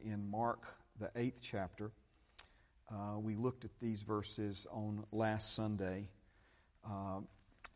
[0.00, 0.64] in Mark,
[0.98, 1.90] the eighth chapter.
[2.90, 6.08] Uh, we looked at these verses on last Sunday.
[6.84, 7.20] Uh,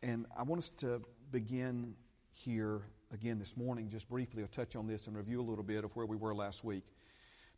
[0.03, 1.01] and I want us to
[1.31, 1.95] begin
[2.31, 5.83] here again this morning, just briefly, I'll touch on this and review a little bit
[5.83, 6.83] of where we were last week.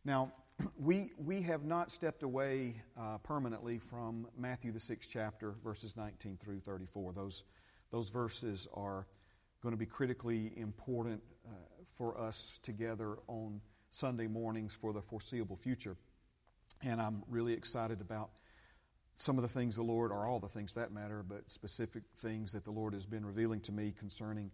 [0.04, 0.32] Now,
[0.78, 6.38] we, we have not stepped away uh, permanently from Matthew, the sixth chapter, verses 19
[6.42, 7.12] through 34.
[7.12, 7.42] Those,
[7.90, 9.06] those verses are
[9.62, 11.50] going to be critically important uh,
[11.96, 13.60] for us together on
[13.90, 15.96] Sunday mornings for the foreseeable future.
[16.82, 18.30] And I'm really excited about
[19.14, 22.52] some of the things the Lord, or all the things that matter, but specific things
[22.52, 24.50] that the Lord has been revealing to me concerning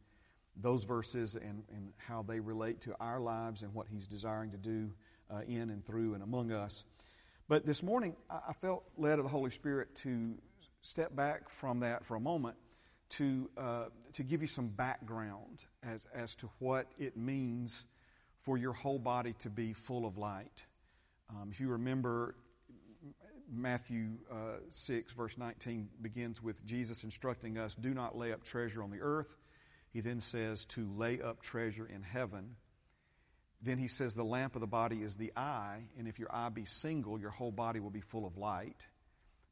[0.56, 4.56] those verses and, and how they relate to our lives and what He's desiring to
[4.56, 4.90] do
[5.30, 6.84] uh, in and through and among us.
[7.48, 10.34] But this morning, I felt led of the Holy Spirit to
[10.82, 12.56] step back from that for a moment
[13.10, 13.84] to, uh,
[14.14, 17.86] to give you some background as, as to what it means
[18.46, 20.64] for your whole body to be full of light.
[21.28, 22.36] Um, if you remember,
[23.52, 28.84] Matthew uh, 6, verse 19 begins with Jesus instructing us do not lay up treasure
[28.84, 29.36] on the earth.
[29.92, 32.54] He then says to lay up treasure in heaven.
[33.62, 36.50] Then he says the lamp of the body is the eye, and if your eye
[36.50, 38.86] be single, your whole body will be full of light.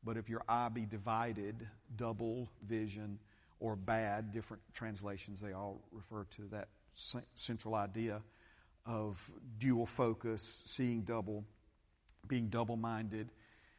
[0.05, 3.19] But if your eye be divided, double vision,
[3.59, 6.69] or bad, different translations, they all refer to that
[7.35, 8.23] central idea
[8.87, 11.45] of dual focus, seeing double,
[12.27, 13.31] being double minded.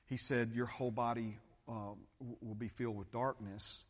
[0.05, 1.93] He said, Your whole body uh,
[2.41, 3.85] will be filled with darkness.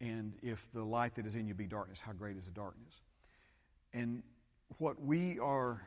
[0.00, 3.00] And if the light that is in you be darkness, how great is the darkness?
[3.92, 4.22] And
[4.78, 5.86] what we are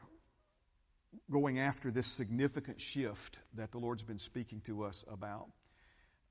[1.31, 5.47] going after this significant shift that the Lord's been speaking to us about,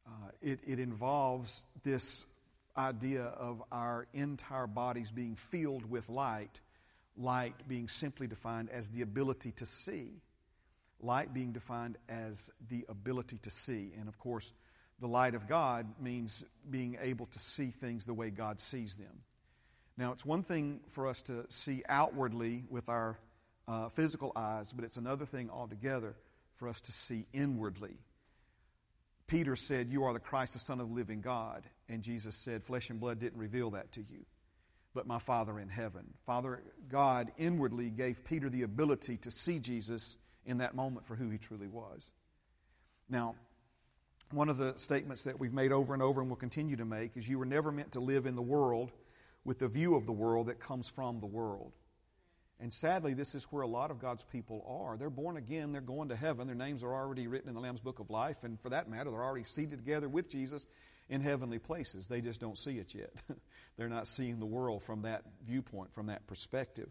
[0.07, 2.27] uh, it, it involves this
[2.77, 6.61] idea of our entire bodies being filled with light
[7.17, 10.23] light being simply defined as the ability to see.
[11.01, 13.93] Light being defined as the ability to see.
[13.99, 14.53] And of course,
[15.01, 19.23] the light of God means being able to see things the way God sees them.
[19.97, 23.19] Now, it's one thing for us to see outwardly with our
[23.69, 26.17] uh, physical eyes, but it's another thing altogether
[26.57, 27.97] for us to see inwardly.
[29.27, 31.63] Peter said, You are the Christ, the Son of the living God.
[31.89, 34.25] And Jesus said, Flesh and blood didn't reveal that to you
[34.95, 36.05] but my Father in heaven.
[36.25, 40.17] Father God inwardly gave Peter the ability to see Jesus
[40.47, 42.09] in that moment for who he truly was.
[43.09, 43.35] Now,
[44.31, 47.17] one of the statements that we've made over and over and will continue to make
[47.17, 48.91] is you were never meant to live in the world
[49.45, 51.73] with the view of the world that comes from the world.
[52.61, 54.97] And sadly, this is where a lot of God's people are.
[54.97, 57.81] They're born again, they're going to heaven, their names are already written in the Lamb's
[57.81, 60.65] Book of Life, and for that matter, they're already seated together with Jesus
[61.09, 62.07] in heavenly places.
[62.07, 63.13] They just don't see it yet.
[63.77, 66.91] They're not seeing the world from that viewpoint, from that perspective.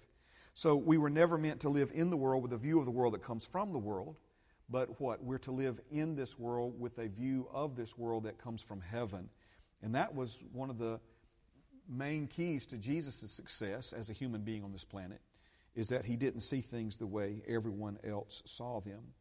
[0.53, 2.91] So we were never meant to live in the world with a view of the
[2.91, 4.17] world that comes from the world,
[4.69, 5.23] but what?
[5.23, 8.81] We're to live in this world with a view of this world that comes from
[8.81, 9.29] heaven.
[9.81, 10.99] And that was one of the
[11.89, 15.21] main keys to Jesus' success as a human being on this planet,
[15.75, 19.13] is that he didn't see things the way everyone else saw them.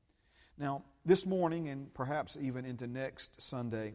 [0.58, 3.94] Now, this morning, and perhaps even into next Sunday,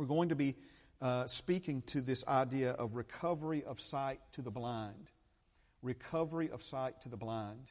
[0.00, 0.56] we're going to be
[1.02, 5.10] uh, speaking to this idea of recovery of sight to the blind.
[5.82, 7.70] Recovery of sight to the blind.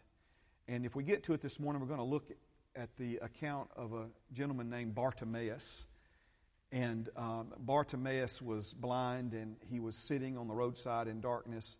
[0.67, 2.31] And if we get to it this morning, we're going to look
[2.75, 5.87] at the account of a gentleman named Bartimaeus.
[6.71, 11.79] And um, Bartimaeus was blind and he was sitting on the roadside in darkness.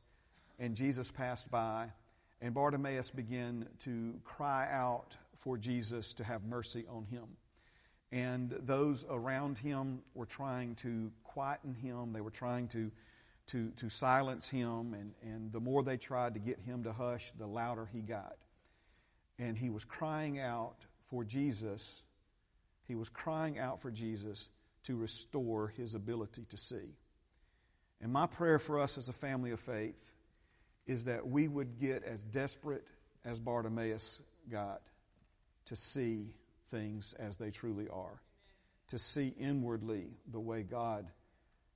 [0.58, 1.92] And Jesus passed by.
[2.42, 7.28] And Bartimaeus began to cry out for Jesus to have mercy on him
[8.12, 12.14] and those around him were trying to quieten him.
[12.14, 12.92] They were trying to,
[13.48, 17.32] to, to silence him, and, and the more they tried to get him to hush,
[17.38, 18.36] the louder he got.
[19.38, 20.78] And he was crying out
[21.10, 22.04] for Jesus.
[22.88, 24.50] He was crying out for Jesus
[24.84, 26.96] to restore his ability to see.
[28.02, 30.02] And my prayer for us as a family of faith
[30.88, 32.88] is that we would get as desperate
[33.24, 34.82] as Bartimaeus got
[35.66, 36.34] to see
[36.70, 38.22] things as they truly are,
[38.90, 41.08] to see inwardly the way God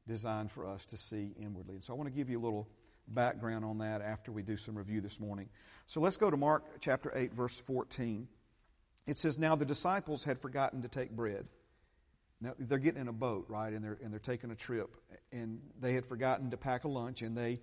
[0.07, 1.75] designed for us to see inwardly.
[1.75, 2.67] And so I want to give you a little
[3.07, 5.49] background on that after we do some review this morning.
[5.87, 8.27] So let's go to Mark chapter 8, verse 14.
[9.05, 11.45] It says, Now the disciples had forgotten to take bread.
[12.41, 13.71] Now they're getting in a boat, right?
[13.71, 14.95] And they're, and they're taking a trip.
[15.31, 17.59] And they had forgotten to pack a lunch, and they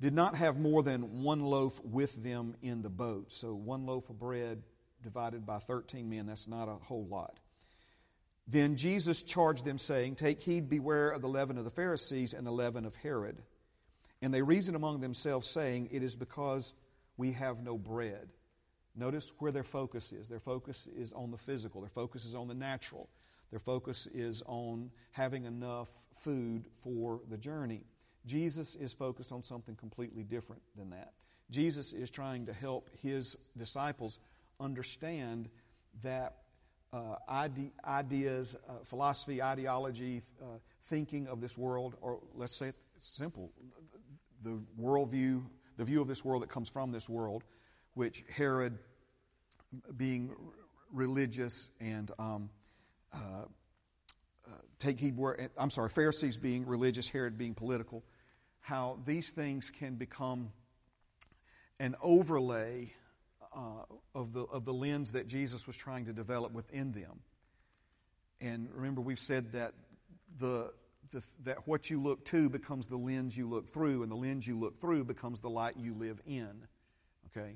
[0.00, 3.32] did not have more than one loaf with them in the boat.
[3.32, 4.62] So one loaf of bread
[5.04, 7.38] divided by 13 men, that's not a whole lot.
[8.48, 12.46] Then Jesus charged them, saying, Take heed, beware of the leaven of the Pharisees and
[12.46, 13.40] the leaven of Herod.
[14.20, 16.74] And they reasoned among themselves, saying, It is because
[17.16, 18.28] we have no bread.
[18.96, 20.28] Notice where their focus is.
[20.28, 23.08] Their focus is on the physical, their focus is on the natural,
[23.50, 25.88] their focus is on having enough
[26.20, 27.84] food for the journey.
[28.26, 31.12] Jesus is focused on something completely different than that.
[31.50, 34.18] Jesus is trying to help his disciples
[34.60, 35.48] understand
[36.02, 36.36] that
[36.92, 42.76] uh, ide- ideas, uh, philosophy, ideology, uh, thinking of this world, or let's say it
[42.98, 43.50] simple,
[44.42, 45.42] the worldview,
[45.76, 47.42] the view of this world that comes from this world,
[47.94, 48.78] which Herod,
[49.96, 50.30] being
[50.92, 52.50] religious and um,
[53.12, 53.18] uh,
[54.46, 58.04] uh, take heed where, I'm sorry, Pharisees being religious, Herod being political,
[58.60, 60.52] how these things can become
[61.80, 62.92] an overlay
[63.54, 63.84] uh,
[64.14, 67.20] of, the, of the lens that Jesus was trying to develop within them.
[68.40, 69.74] And remember, we've said that
[70.38, 70.72] the,
[71.10, 74.46] the, that what you look to becomes the lens you look through, and the lens
[74.46, 76.50] you look through becomes the light you live in.
[77.30, 77.54] Okay?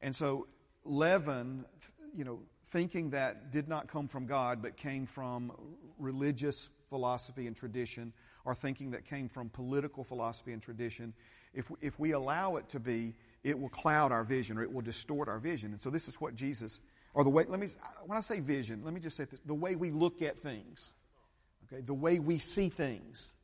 [0.00, 0.48] And so,
[0.84, 1.64] leaven,
[2.14, 2.40] you know,
[2.70, 5.52] thinking that did not come from God but came from
[5.98, 8.12] religious philosophy and tradition,
[8.44, 11.14] or thinking that came from political philosophy and tradition,
[11.54, 14.82] if, if we allow it to be, it will cloud our vision or it will
[14.82, 15.72] distort our vision.
[15.72, 16.80] And so this is what Jesus,
[17.14, 17.68] or the way, let me,
[18.06, 20.94] when I say vision, let me just say this the way we look at things,
[21.66, 23.34] okay, the way we see things.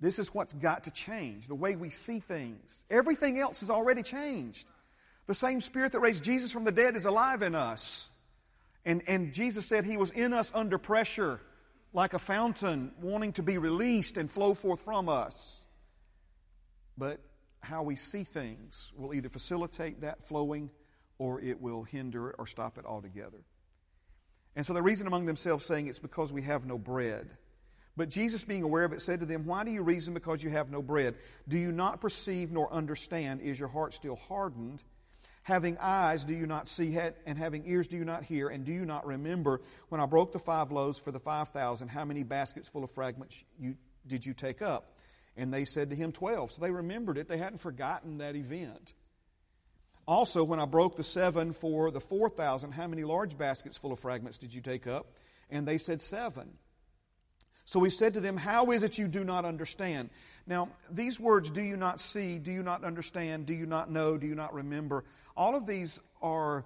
[0.00, 2.84] This is what's got to change, the way we see things.
[2.88, 4.66] Everything else has already changed.
[5.26, 8.08] The same Spirit that raised Jesus from the dead is alive in us.
[8.84, 11.40] And, and Jesus said He was in us under pressure,
[11.92, 15.60] like a fountain, wanting to be released and flow forth from us.
[16.96, 17.20] But
[17.60, 20.70] how we see things will either facilitate that flowing
[21.18, 23.38] or it will hinder it or stop it altogether.
[24.56, 27.30] And so they reason among themselves, saying, It's because we have no bread.
[27.96, 30.50] But Jesus, being aware of it, said to them, Why do you reason because you
[30.50, 31.16] have no bread?
[31.48, 33.40] Do you not perceive nor understand?
[33.40, 34.82] Is your heart still hardened?
[35.42, 36.98] Having eyes, do you not see?
[37.26, 38.48] And having ears, do you not hear?
[38.48, 41.88] And do you not remember when I broke the five loaves for the five thousand,
[41.88, 43.76] how many baskets full of fragments you,
[44.06, 44.97] did you take up?
[45.38, 46.52] And they said to him, 12.
[46.52, 47.28] So they remembered it.
[47.28, 48.92] They hadn't forgotten that event.
[50.06, 54.00] Also, when I broke the seven for the 4,000, how many large baskets full of
[54.00, 55.06] fragments did you take up?
[55.48, 56.50] And they said, Seven.
[57.64, 60.10] So he said to them, How is it you do not understand?
[60.46, 64.18] Now, these words, do you not see, do you not understand, do you not know,
[64.18, 65.04] do you not remember,
[65.36, 66.64] all of these are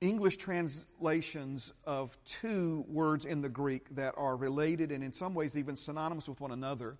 [0.00, 5.56] English translations of two words in the Greek that are related and in some ways
[5.56, 6.96] even synonymous with one another.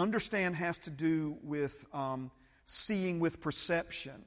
[0.00, 2.30] Understand has to do with um,
[2.64, 4.24] seeing with perception.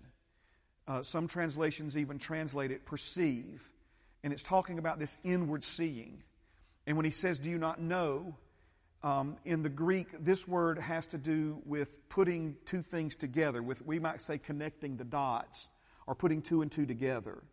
[0.88, 3.68] Uh, some translations even translate it perceive.
[4.24, 6.22] And it's talking about this inward seeing.
[6.86, 8.36] And when he says, Do you not know?
[9.02, 13.86] Um, in the Greek, this word has to do with putting two things together, with,
[13.86, 15.68] we might say, connecting the dots
[16.08, 17.44] or putting two and two together.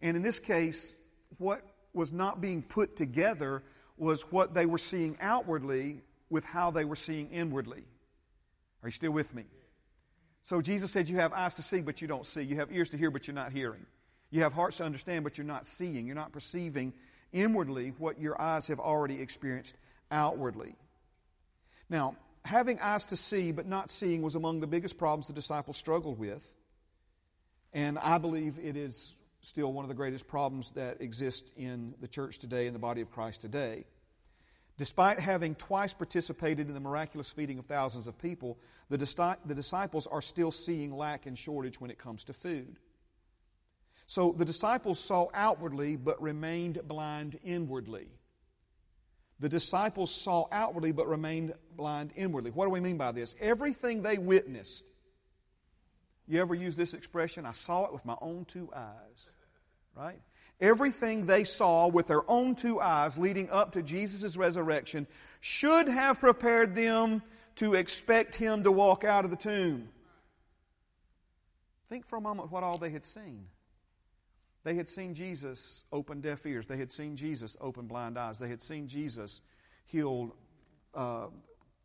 [0.00, 0.94] And in this case,
[1.36, 1.60] what
[1.92, 3.64] was not being put together
[3.98, 7.84] was what they were seeing outwardly with how they were seeing inwardly.
[8.82, 9.44] Are you still with me?
[10.42, 12.42] So Jesus said, You have eyes to see, but you don't see.
[12.42, 13.84] You have ears to hear, but you're not hearing.
[14.30, 16.06] You have hearts to understand, but you're not seeing.
[16.06, 16.92] You're not perceiving
[17.32, 19.74] inwardly what your eyes have already experienced
[20.10, 20.76] outwardly.
[21.88, 25.76] Now, having eyes to see but not seeing was among the biggest problems the disciples
[25.76, 26.46] struggled with.
[27.72, 32.08] And I believe it is still one of the greatest problems that exist in the
[32.08, 33.84] church today, in the body of Christ today.
[34.78, 38.56] Despite having twice participated in the miraculous feeding of thousands of people,
[38.88, 42.76] the, disciples are still seeing lack and shortage when it comes to food.
[44.06, 48.06] So the disciples saw outwardly but remained blind inwardly.
[49.40, 52.52] The disciples saw outwardly but remained blind inwardly.
[52.52, 53.34] What do we mean by this?
[53.40, 54.84] Everything they witnessed.
[56.28, 57.46] You ever use this expression?
[57.46, 59.30] I saw it with my own two eyes.
[59.96, 60.20] Right?
[60.60, 65.06] Everything they saw with their own two eyes leading up to Jesus' resurrection
[65.40, 67.22] should have prepared them
[67.56, 69.88] to expect him to walk out of the tomb.
[71.88, 73.46] Think for a moment what all they had seen.
[74.64, 76.66] They had seen Jesus open deaf ears.
[76.66, 78.38] They had seen Jesus open blind eyes.
[78.38, 79.40] They had seen Jesus
[79.86, 80.34] heal
[80.94, 81.28] uh,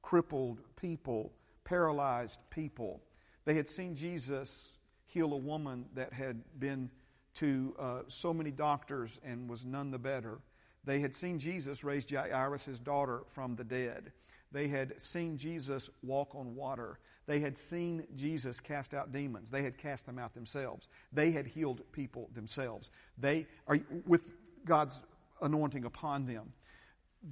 [0.02, 1.32] crippled people,
[1.64, 3.02] paralyzed people.
[3.46, 4.74] They had seen Jesus
[5.06, 6.90] heal a woman that had been
[7.36, 10.40] to uh, so many doctors and was none the better.
[10.86, 14.12] They had seen Jesus raise Jairus' daughter from the dead.
[14.52, 17.00] They had seen Jesus walk on water.
[17.26, 19.50] They had seen Jesus cast out demons.
[19.50, 20.88] They had cast them out themselves.
[21.12, 22.92] They had healed people themselves.
[23.18, 24.28] They are with
[24.66, 25.02] God's
[25.42, 26.54] anointing upon them.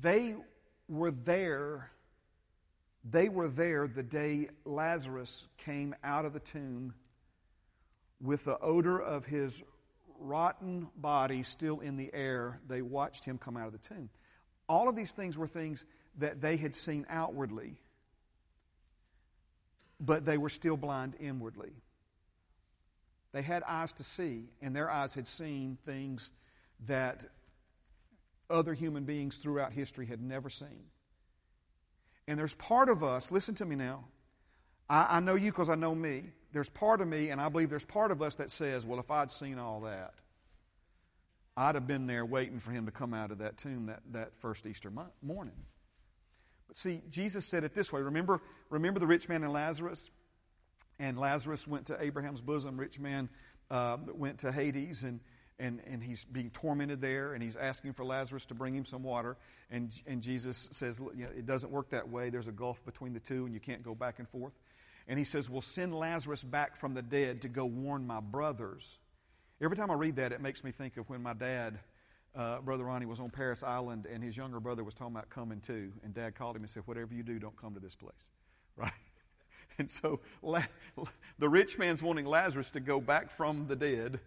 [0.02, 0.36] They
[0.88, 1.92] were there.
[3.04, 6.94] They were there the day Lazarus came out of the tomb
[8.22, 9.62] with the odor of his
[10.22, 14.10] rotten body still in the air, they watched him come out of the tomb.
[14.68, 15.84] All of these things were things
[16.20, 17.76] that they had seen outwardly,
[20.00, 21.72] but they were still blind inwardly.
[23.34, 26.32] They had eyes to see, and their eyes had seen things
[26.88, 27.26] that
[28.50, 30.86] other human beings throughout history had never seen.
[32.28, 34.06] And there's part of us, listen to me now.
[34.90, 36.32] I, I know you because I know me.
[36.54, 39.10] There's part of me, and I believe there's part of us that says, well, if
[39.10, 40.14] I'd seen all that,
[41.56, 44.32] I'd have been there waiting for him to come out of that tomb that, that
[44.40, 44.92] first Easter
[45.22, 45.56] morning.
[46.68, 48.02] But see, Jesus said it this way.
[48.02, 50.10] Remember, remember the rich man and Lazarus?
[51.00, 52.78] And Lazarus went to Abraham's bosom.
[52.78, 53.30] Rich man
[53.70, 55.20] uh, went to Hades, and,
[55.60, 59.04] and, and he's being tormented there, and he's asking for Lazarus to bring him some
[59.04, 59.36] water.
[59.70, 62.30] And, and Jesus says, you know, It doesn't work that way.
[62.30, 64.54] There's a gulf between the two, and you can't go back and forth.
[65.12, 68.98] And he says, Well, send Lazarus back from the dead to go warn my brothers.
[69.62, 71.80] Every time I read that, it makes me think of when my dad,
[72.34, 75.60] uh, Brother Ronnie, was on Parris Island and his younger brother was talking about coming
[75.60, 75.92] too.
[76.06, 78.14] And dad called him and said, Whatever you do, don't come to this place.
[78.78, 78.94] Right?
[79.78, 80.64] And so la-
[81.40, 84.22] the rich man's wanting Lazarus to go back from the dead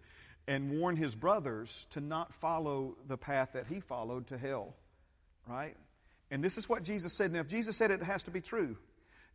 [0.46, 4.74] and warn his brothers to not follow the path that he followed to hell.
[5.48, 5.76] Right?
[6.30, 7.32] And this is what Jesus said.
[7.32, 8.76] Now, if Jesus said it, it has to be true.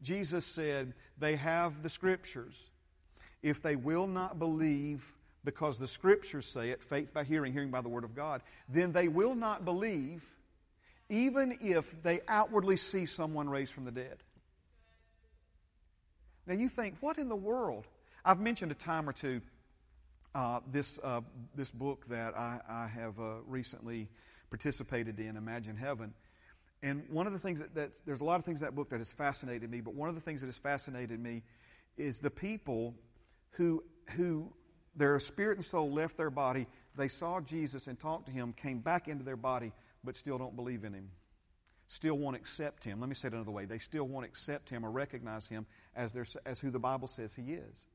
[0.02, 2.56] Jesus said, They have the scriptures.
[3.42, 5.14] If they will not believe
[5.46, 8.92] because the scriptures say it, faith by hearing, hearing by the word of God, then
[8.92, 10.24] they will not believe
[11.10, 14.18] even if they outwardly see someone raised from the dead.
[16.46, 17.86] Now you think, what in the world?
[18.24, 19.42] I've mentioned a time or two
[20.36, 21.22] uh, this, uh,
[21.56, 24.10] this book that I, I have uh, recently
[24.50, 26.14] participated in, Imagine Heaven.
[26.82, 28.90] And one of the things that, that, there's a lot of things in that book
[28.90, 31.44] that has fascinated me, but one of the things that has fascinated me
[31.98, 32.96] is the people
[33.52, 34.52] who, who
[34.96, 38.80] their spirit and soul left their body, they saw Jesus and talked to him, came
[38.80, 41.10] back into their body, but still don't believe in him.
[41.88, 43.00] Still won't accept him.
[43.00, 43.66] Let me say it another way.
[43.66, 47.34] They still won't accept him or recognize him as, their, as who the Bible says
[47.34, 47.86] he is.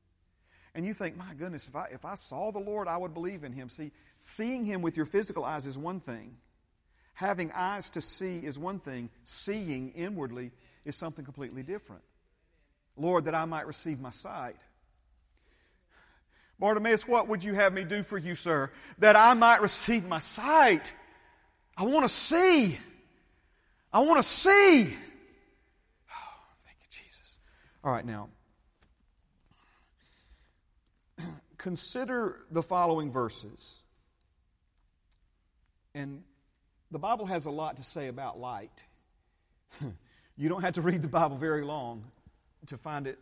[0.75, 3.45] And you think, my goodness, if I, if I saw the Lord, I would believe
[3.45, 3.69] in him.
[3.69, 6.35] See, seeing him with your physical eyes is one thing.
[7.15, 10.51] Having eyes to see is one thing, seeing inwardly
[10.83, 12.01] is something completely different.
[12.97, 14.57] Lord, that I might receive my sight.
[16.59, 18.69] Bartimaeus, what would you have me do for you, sir?
[18.99, 20.91] That I might receive my sight.
[21.77, 22.77] I want to see.
[23.91, 24.83] I want to see.
[24.83, 27.37] Oh, thank you, Jesus.
[27.83, 28.27] All right, now.
[31.57, 33.83] Consider the following verses.
[35.93, 36.23] And
[36.95, 38.85] the Bible has a lot to say about light.
[40.37, 42.05] you don't have to read the Bible very long
[42.67, 43.19] to find it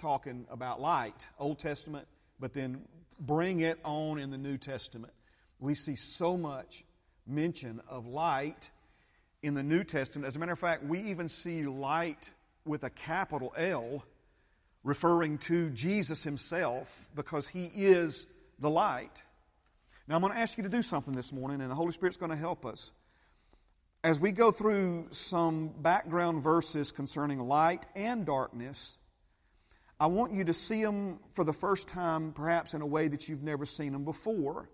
[0.00, 2.08] talking about light, Old Testament,
[2.40, 2.80] but then
[3.20, 5.12] bring it on in the New Testament.
[5.60, 6.82] We see so much
[7.28, 8.70] mention of light
[9.40, 10.26] in the New Testament.
[10.26, 12.32] As a matter of fact, we even see light
[12.64, 14.04] with a capital L
[14.82, 18.26] referring to Jesus himself because he is
[18.58, 19.22] the light.
[20.08, 22.16] Now, I'm going to ask you to do something this morning, and the Holy Spirit's
[22.16, 22.92] going to help us.
[24.06, 28.98] As we go through some background verses concerning light and darkness,
[29.98, 33.28] I want you to see them for the first time, perhaps in a way that
[33.28, 34.70] you've never seen them before.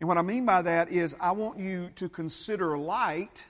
[0.00, 3.44] And what I mean by that is, I want you to consider light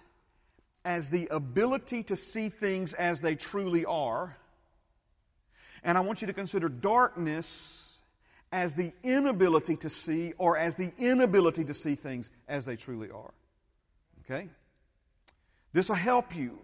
[0.84, 4.36] as the ability to see things as they truly are.
[5.82, 8.00] And I want you to consider darkness
[8.52, 13.10] as the inability to see or as the inability to see things as they truly
[13.10, 13.32] are.
[14.26, 14.50] Okay?
[15.72, 16.58] This will help you.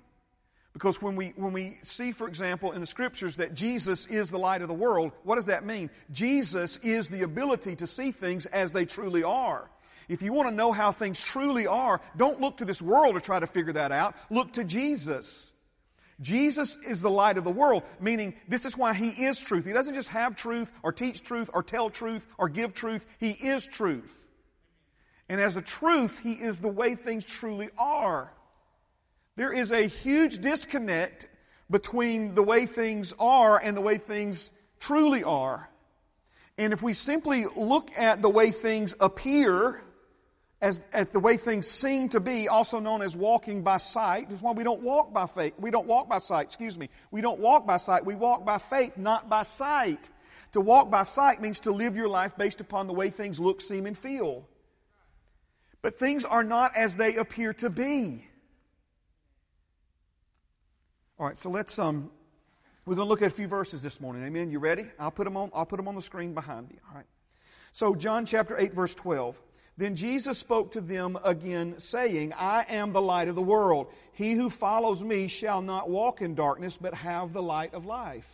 [0.73, 4.39] Because when we, when we see, for example, in the scriptures that Jesus is the
[4.39, 5.89] light of the world, what does that mean?
[6.13, 9.71] Jesus is the ability to see things as they truly are.
[10.09, 13.23] If you want to know how things truly are, don't look to this world to
[13.23, 14.17] try to figure that out.
[14.29, 15.51] Look to Jesus.
[16.21, 19.65] Jesus is the light of the world, meaning this is why He is truth.
[19.65, 23.05] He doesn't just have truth or teach truth or tell truth or give truth.
[23.19, 24.13] He is truth.
[25.29, 28.31] And as a truth, He is the way things truly are.
[29.37, 31.29] There is a huge disconnect
[31.71, 34.51] between the way things are and the way things
[34.81, 35.69] truly are.
[36.59, 39.83] And if we simply look at the way things appear,
[40.61, 44.31] as, at the way things seem to be, also known as walking by sight.
[44.31, 45.53] That's why we don't walk by faith.
[45.59, 46.89] We don't walk by sight, excuse me.
[47.11, 48.07] We don't walk by sight.
[48.07, 50.11] We walk by faith, not by sight.
[50.53, 53.61] To walk by sight means to live your life based upon the way things look,
[53.61, 54.49] seem, and feel.
[55.83, 58.27] But things are not as they appear to be.
[61.19, 62.11] All right, so let's um,
[62.85, 64.23] We're going to look at a few verses this morning.
[64.23, 64.51] Amen.
[64.51, 64.85] You ready?
[64.99, 66.77] I'll put them on, I'll put them on the screen behind you.
[66.91, 67.07] All right.
[67.73, 69.41] So, John chapter 8, verse 12.
[69.79, 73.87] Then Jesus spoke to them again, saying, I am the light of the world.
[74.13, 78.29] He who follows me shall not walk in darkness, but have the light of life.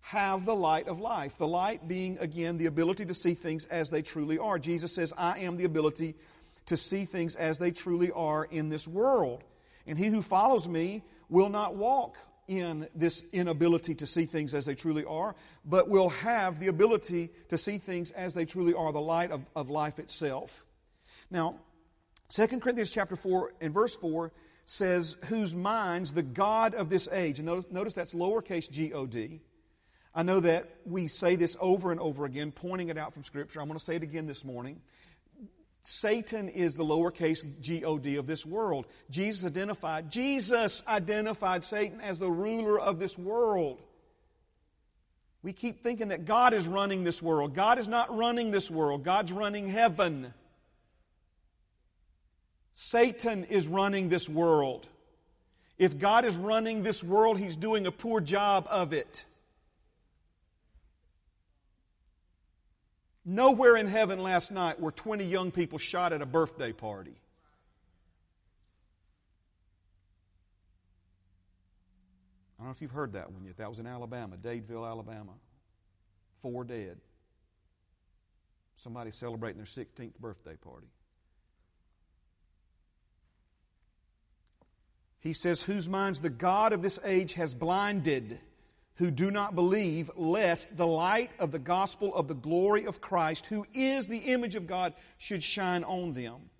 [0.00, 1.38] Have the light of life.
[1.38, 4.60] The light being, again, the ability to see things as they truly are.
[4.60, 6.14] Jesus says, I am the ability
[6.66, 9.42] to see things as they truly are in this world.
[9.88, 12.16] And he who follows me will not walk
[12.48, 17.30] in this inability to see things as they truly are, but will have the ability
[17.48, 20.64] to see things as they truly are, the light of, of life itself.
[21.30, 21.56] Now,
[22.30, 24.32] 2 Corinthians chapter 4 and verse 4
[24.64, 29.06] says, whose minds the God of this age, and notice, notice that's lowercase g O
[29.06, 29.40] D.
[30.14, 33.60] I know that we say this over and over again, pointing it out from Scripture.
[33.60, 34.80] I'm going to say it again this morning.
[35.82, 38.86] Satan is the lowercase God of this world.
[39.10, 43.80] Jesus identified, Jesus identified Satan as the ruler of this world.
[45.42, 47.54] We keep thinking that God is running this world.
[47.54, 49.04] God is not running this world.
[49.04, 50.34] God's running heaven.
[52.72, 54.88] Satan is running this world.
[55.78, 59.24] If God is running this world, he's doing a poor job of it.
[63.30, 67.12] Nowhere in heaven last night were 20 young people shot at a birthday party.
[72.58, 73.58] I don't know if you've heard that one yet.
[73.58, 75.32] That was in Alabama, Dadeville, Alabama.
[76.40, 76.96] Four dead.
[78.78, 80.88] Somebody celebrating their 16th birthday party.
[85.20, 88.40] He says, Whose minds the God of this age has blinded
[88.98, 93.46] who do not believe, lest the light of the gospel of the glory of Christ,
[93.46, 96.50] who is the image of God, should shine on them.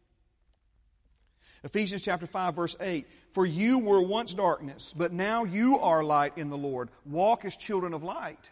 [1.65, 6.39] Ephesians chapter 5 verse 8, for you were once darkness, but now you are light
[6.39, 6.91] in the Lord.
[7.05, 8.51] Walk as children of light.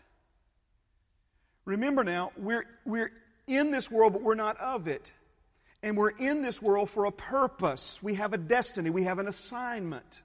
[1.65, 3.13] Remember now, we're, we're
[3.47, 5.13] in this world, but we're not of it.
[5.85, 8.03] And we're in this world for a purpose.
[8.03, 8.91] We have a destiny.
[8.91, 10.23] We have an assignment.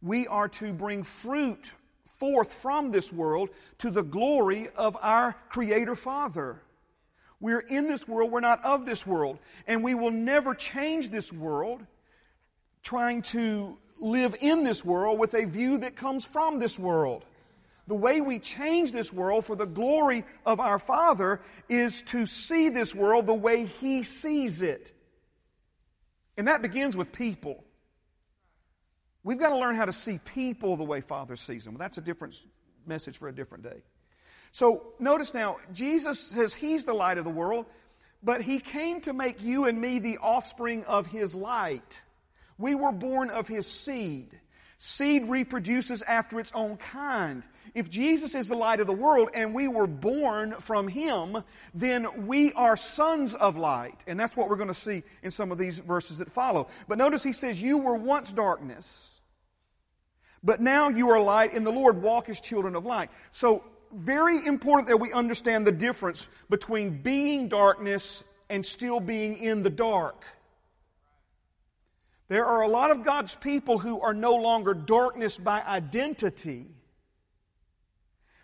[0.00, 1.72] We are to bring fruit
[2.18, 6.60] forth from this world to the glory of our Creator Father.
[7.40, 9.38] We're in this world, we're not of this world.
[9.66, 11.84] And we will never change this world
[12.82, 17.24] trying to live in this world with a view that comes from this world.
[17.86, 22.68] The way we change this world for the glory of our Father is to see
[22.68, 24.92] this world the way He sees it.
[26.36, 27.64] And that begins with people.
[29.24, 31.76] We've got to learn how to see people the way Father sees them.
[31.76, 32.40] That's a different
[32.86, 33.82] message for a different day.
[34.52, 37.66] So notice now, Jesus says He's the light of the world,
[38.22, 42.00] but He came to make you and me the offspring of His light.
[42.56, 44.38] We were born of His seed.
[44.78, 47.42] Seed reproduces after its own kind.
[47.74, 51.42] If Jesus is the light of the world and we were born from Him,
[51.74, 53.98] then we are sons of light.
[54.06, 56.68] And that's what we're going to see in some of these verses that follow.
[56.86, 59.18] But notice He says, You were once darkness
[60.42, 62.02] but now you are light in the Lord.
[62.02, 63.10] Walk as children of light.
[63.32, 69.62] So, very important that we understand the difference between being darkness and still being in
[69.62, 70.22] the dark.
[72.28, 76.66] There are a lot of God's people who are no longer darkness by identity,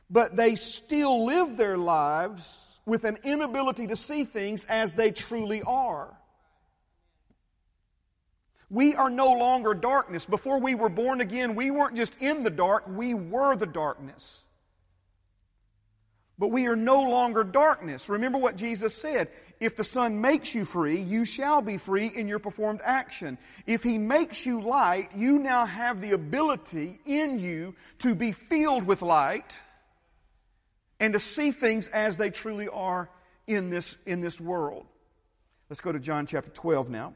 [0.09, 5.63] but they still live their lives with an inability to see things as they truly
[5.63, 6.17] are.
[8.71, 10.25] We are no longer darkness.
[10.25, 14.47] Before we were born again, we weren't just in the dark, we were the darkness.
[16.39, 18.09] But we are no longer darkness.
[18.09, 19.29] Remember what Jesus said.
[19.61, 23.39] If the Son makes you free, you shall be free in your performed action.
[23.67, 28.87] If He makes you light, you now have the ability in you to be filled
[28.87, 29.59] with light
[31.01, 33.09] and to see things as they truly are
[33.47, 34.87] in this, in this world.
[35.69, 37.15] Let's go to John chapter 12 now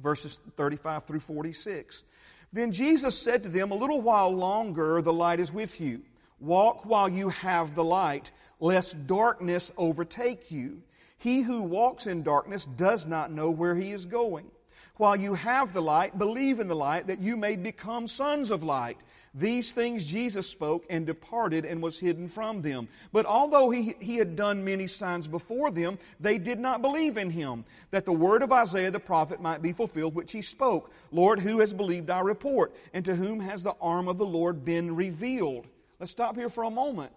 [0.00, 2.04] verses 35 through 46.
[2.52, 6.02] Then Jesus said to them, A little while longer the light is with you.
[6.40, 10.82] Walk while you have the light, lest darkness overtake you.
[11.20, 14.50] He who walks in darkness does not know where he is going.
[14.96, 18.64] While you have the light, believe in the light that you may become sons of
[18.64, 18.96] light.
[19.34, 22.88] These things Jesus spoke and departed and was hidden from them.
[23.12, 27.28] But although he, he had done many signs before them, they did not believe in
[27.28, 31.38] him, that the word of Isaiah the prophet might be fulfilled, which he spoke Lord,
[31.38, 32.74] who has believed our report?
[32.94, 35.66] And to whom has the arm of the Lord been revealed?
[35.98, 37.12] Let's stop here for a moment.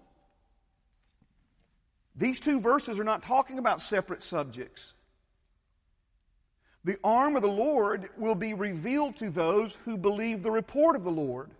[2.15, 4.93] These two verses are not talking about separate subjects.
[6.83, 11.03] The arm of the Lord will be revealed to those who believe the report of
[11.03, 11.51] the Lord.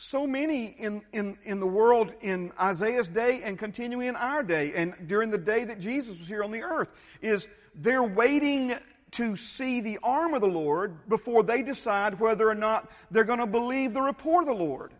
[0.00, 4.72] so many in, in, in the world in Isaiah's day and continuing in our day
[4.74, 6.88] and during the day that Jesus was here on the earth
[7.20, 8.74] is they're waiting
[9.10, 13.40] to see the arm of the Lord before they decide whether or not they're going
[13.40, 14.94] to believe the report of the Lord.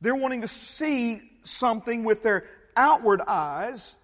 [0.00, 2.44] They're wanting to see something with their
[2.76, 3.94] outward eyes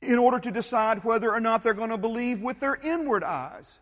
[0.00, 3.78] in order to decide whether or not they're going to believe with their inward eyes.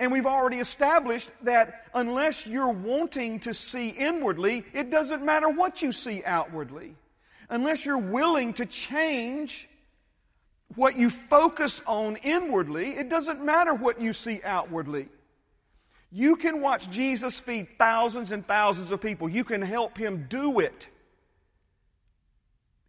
[0.00, 5.82] And we've already established that unless you're wanting to see inwardly, it doesn't matter what
[5.82, 6.94] you see outwardly.
[7.50, 9.68] Unless you're willing to change
[10.76, 15.08] what you focus on inwardly, it doesn't matter what you see outwardly.
[16.12, 19.28] You can watch Jesus feed thousands and thousands of people.
[19.28, 20.88] You can help him do it.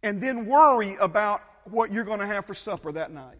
[0.02, 3.38] And then worry about what you're going to have for supper that night.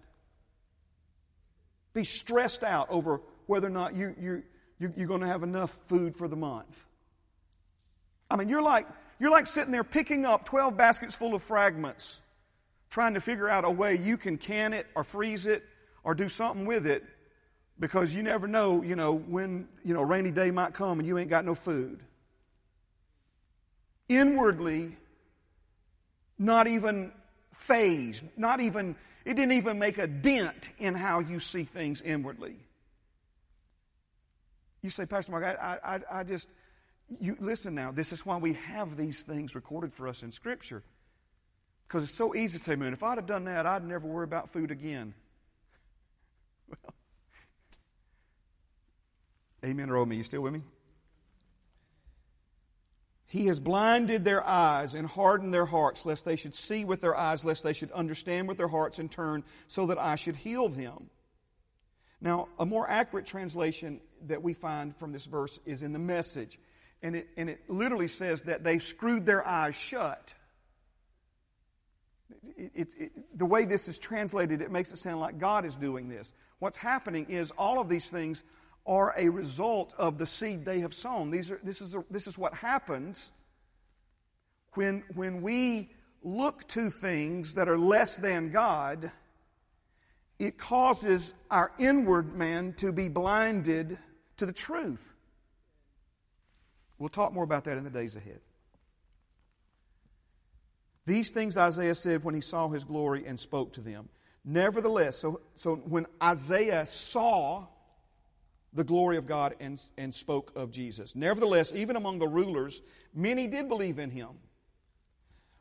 [1.94, 4.42] Be stressed out over whether or not you, you,
[4.78, 6.84] you, you're going to have enough food for the month.
[8.30, 8.86] I mean, you're like,
[9.18, 12.20] you're like sitting there picking up 12 baskets full of fragments,
[12.90, 15.64] trying to figure out a way you can can it or freeze it
[16.04, 17.04] or do something with it
[17.78, 21.08] because you never know, you know, when, you know, a rainy day might come and
[21.08, 22.00] you ain't got no food.
[24.08, 24.96] Inwardly,
[26.40, 27.12] not even
[27.52, 32.56] fazed, not even, it didn't even make a dent in how you see things inwardly.
[34.82, 36.48] You say, Pastor Mark, I, I, I just,
[37.20, 40.82] you listen now, this is why we have these things recorded for us in Scripture.
[41.86, 44.24] Because it's so easy to say, man, if I'd have done that, I'd never worry
[44.24, 45.12] about food again.
[46.70, 46.94] well,
[49.62, 50.16] amen or oh me.
[50.16, 50.62] You still with me?
[53.30, 57.16] He has blinded their eyes and hardened their hearts, lest they should see with their
[57.16, 60.68] eyes, lest they should understand with their hearts and turn, so that I should heal
[60.68, 61.08] them.
[62.20, 66.58] Now, a more accurate translation that we find from this verse is in the message.
[67.02, 70.34] And it, and it literally says that they screwed their eyes shut.
[72.56, 75.76] It, it, it, the way this is translated, it makes it sound like God is
[75.76, 76.32] doing this.
[76.58, 78.42] What's happening is all of these things
[78.86, 81.30] are a result of the seed they have sown.
[81.30, 83.32] These are, this, is a, this is what happens
[84.74, 85.90] when, when we
[86.22, 89.10] look to things that are less than God
[90.40, 93.98] it causes our inward man to be blinded
[94.38, 95.12] to the truth.
[96.98, 98.40] We'll talk more about that in the days ahead.
[101.04, 104.08] These things Isaiah said when he saw his glory and spoke to them.
[104.42, 107.66] Nevertheless, so, so when Isaiah saw
[108.72, 112.80] the glory of God and, and spoke of Jesus, nevertheless, even among the rulers,
[113.14, 114.28] many did believe in him.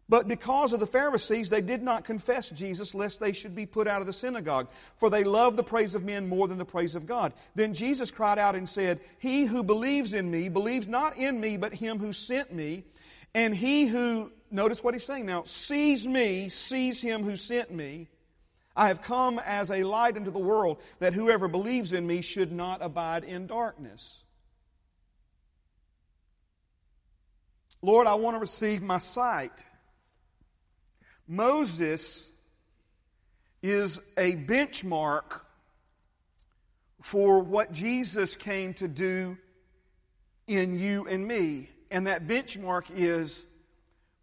[0.09, 3.87] But because of the Pharisees, they did not confess Jesus, lest they should be put
[3.87, 4.67] out of the synagogue.
[4.97, 7.31] For they love the praise of men more than the praise of God.
[7.53, 11.57] Then Jesus cried out and said, He who believes in me believes not in me,
[11.57, 12.85] but him who sent me.
[13.35, 18.07] And he who, notice what he's saying now, sees me, sees him who sent me.
[18.79, 22.53] I have come as a light into the world, that whoever believes in me should
[22.53, 24.23] not abide in darkness.
[27.81, 29.51] Lord, I want to receive my sight.
[31.27, 32.31] Moses
[33.61, 35.41] is a benchmark
[37.01, 39.37] for what Jesus came to do
[40.47, 41.67] in you and me.
[41.91, 43.45] And that benchmark is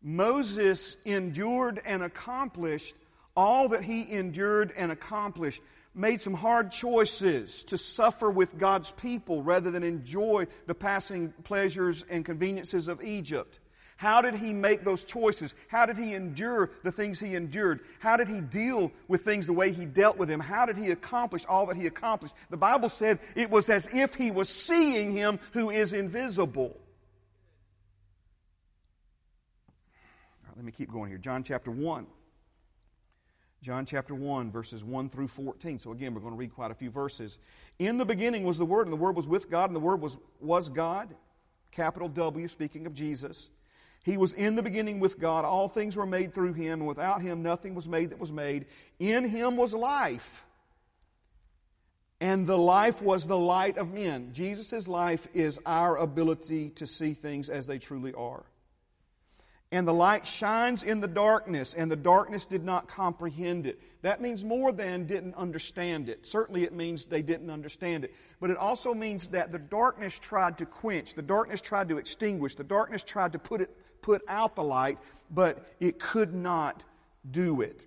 [0.02, 2.94] Moses endured and accomplished
[3.36, 5.62] all that he endured and accomplished,
[5.94, 12.04] made some hard choices to suffer with God's people rather than enjoy the passing pleasures
[12.08, 13.60] and conveniences of Egypt.
[13.96, 15.54] How did he make those choices?
[15.68, 17.80] How did he endure the things he endured?
[17.98, 20.38] How did he deal with things the way he dealt with them?
[20.38, 22.34] How did he accomplish all that he accomplished?
[22.50, 26.76] The Bible said it was as if he was seeing him who is invisible.
[30.54, 31.18] let me keep going here.
[31.18, 32.06] John chapter 1.
[33.66, 35.80] John chapter 1, verses 1 through 14.
[35.80, 37.38] So again, we're going to read quite a few verses.
[37.80, 40.00] In the beginning was the Word, and the Word was with God, and the Word
[40.00, 41.12] was, was God.
[41.72, 43.50] Capital W, speaking of Jesus.
[44.04, 45.44] He was in the beginning with God.
[45.44, 48.66] All things were made through him, and without him nothing was made that was made.
[49.00, 50.46] In him was life.
[52.20, 54.30] And the life was the light of men.
[54.32, 58.44] Jesus' life is our ability to see things as they truly are.
[59.72, 63.80] And the light shines in the darkness, and the darkness did not comprehend it.
[64.02, 66.24] That means more than didn't understand it.
[66.24, 68.14] Certainly, it means they didn't understand it.
[68.40, 72.54] But it also means that the darkness tried to quench, the darkness tried to extinguish,
[72.54, 73.76] the darkness tried to put it
[74.06, 75.00] put out the light,
[75.32, 76.84] but it could not
[77.28, 77.86] do it.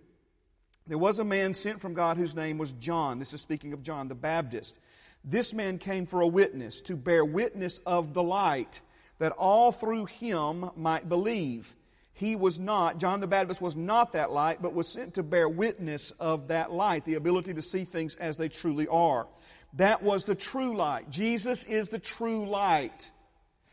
[0.86, 3.20] There was a man sent from God whose name was John.
[3.20, 4.78] This is speaking of John the Baptist.
[5.24, 8.82] This man came for a witness, to bear witness of the light,
[9.20, 11.76] that all through him might believe.
[12.14, 15.48] He was not, John the Baptist was not that light, but was sent to bear
[15.48, 19.28] witness of that light, the ability to see things as they truly are.
[19.74, 21.10] That was the true light.
[21.10, 23.12] Jesus is the true light.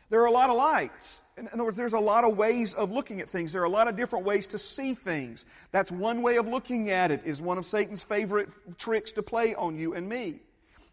[0.09, 1.23] There are a lot of lights.
[1.37, 3.51] In other words, there's a lot of ways of looking at things.
[3.51, 5.43] There are a lot of different ways to see things.
[5.71, 9.55] That's one way of looking at it, is one of Satan's favorite tricks to play
[9.55, 10.39] on you and me.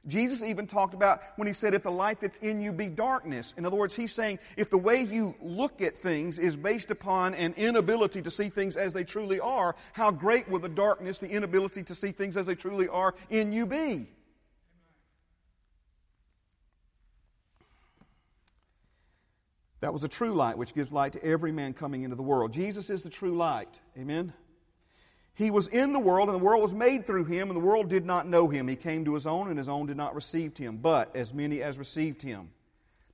[0.06, 3.54] Jesus even talked about when he said, if the light that's in you be darkness.
[3.56, 7.32] In other words, he's saying, if the way you look at things is based upon
[7.34, 11.30] an inability to see things as they truly are, how great will the darkness, the
[11.30, 14.06] inability to see things as they truly are in you be?
[19.80, 22.52] That was the true light, which gives light to every man coming into the world.
[22.52, 23.80] Jesus is the true light.
[23.98, 24.32] Amen?
[25.34, 27.88] He was in the world, and the world was made through him, and the world
[27.88, 28.68] did not know him.
[28.68, 30.76] He came to his own, and his own did not receive him.
[30.76, 32.50] But as many as received him,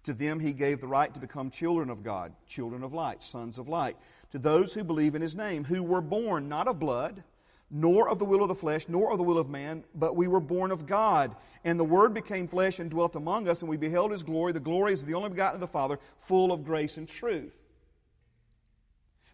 [0.04, 3.58] to them he gave the right to become children of God, children of light, sons
[3.58, 3.96] of light.
[4.32, 7.22] To those who believe in his name, who were born not of blood,
[7.70, 10.26] nor of the will of the flesh, nor of the will of man, but we
[10.26, 11.34] were born of God.
[11.64, 14.52] And the Word became flesh and dwelt among us, and we beheld His glory.
[14.52, 17.52] The glory is the only begotten of the Father, full of grace and truth.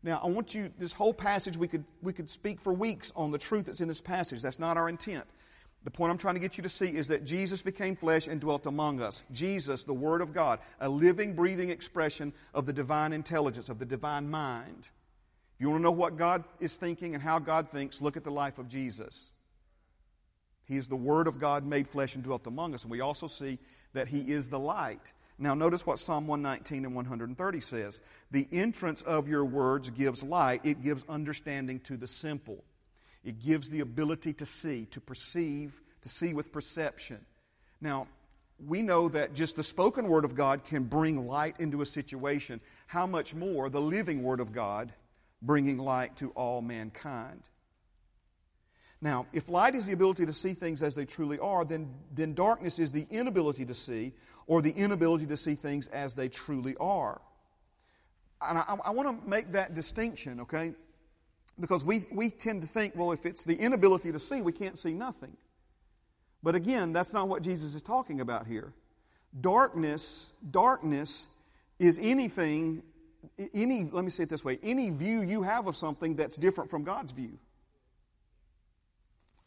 [0.07, 3.33] Now, I want you, this whole passage, we could, we could speak for weeks on
[3.33, 4.41] the truth that's in this passage.
[4.41, 5.25] That's not our intent.
[5.83, 8.41] The point I'm trying to get you to see is that Jesus became flesh and
[8.41, 9.25] dwelt among us.
[9.33, 13.85] Jesus, the Word of God, a living, breathing expression of the divine intelligence, of the
[13.85, 14.91] divine mind.
[15.57, 18.23] If you want to know what God is thinking and how God thinks, look at
[18.23, 19.33] the life of Jesus.
[20.67, 22.85] He is the Word of God made flesh and dwelt among us.
[22.85, 23.59] And we also see
[23.93, 25.13] that He is the light.
[25.39, 28.01] Now, notice what Psalm 119 and 130 says.
[28.31, 32.65] The entrance of your words gives light, it gives understanding to the simple.
[33.23, 37.19] It gives the ability to see, to perceive, to see with perception.
[37.81, 38.07] Now,
[38.65, 42.61] we know that just the spoken word of God can bring light into a situation.
[42.87, 44.93] How much more the living word of God
[45.43, 47.43] bringing light to all mankind.
[49.01, 52.35] Now, if light is the ability to see things as they truly are, then, then
[52.35, 54.15] darkness is the inability to see
[54.47, 57.21] or the inability to see things as they truly are.
[58.41, 60.75] And I, I want to make that distinction, okay?
[61.59, 64.79] Because we, we tend to think, well, if it's the inability to see, we can't
[64.79, 65.37] see nothing.
[66.43, 68.73] But again, that's not what Jesus is talking about here.
[69.41, 71.27] Darkness, darkness
[71.79, 72.83] is anything
[73.53, 76.71] any, let me say it this way any view you have of something that's different
[76.71, 77.39] from God's view.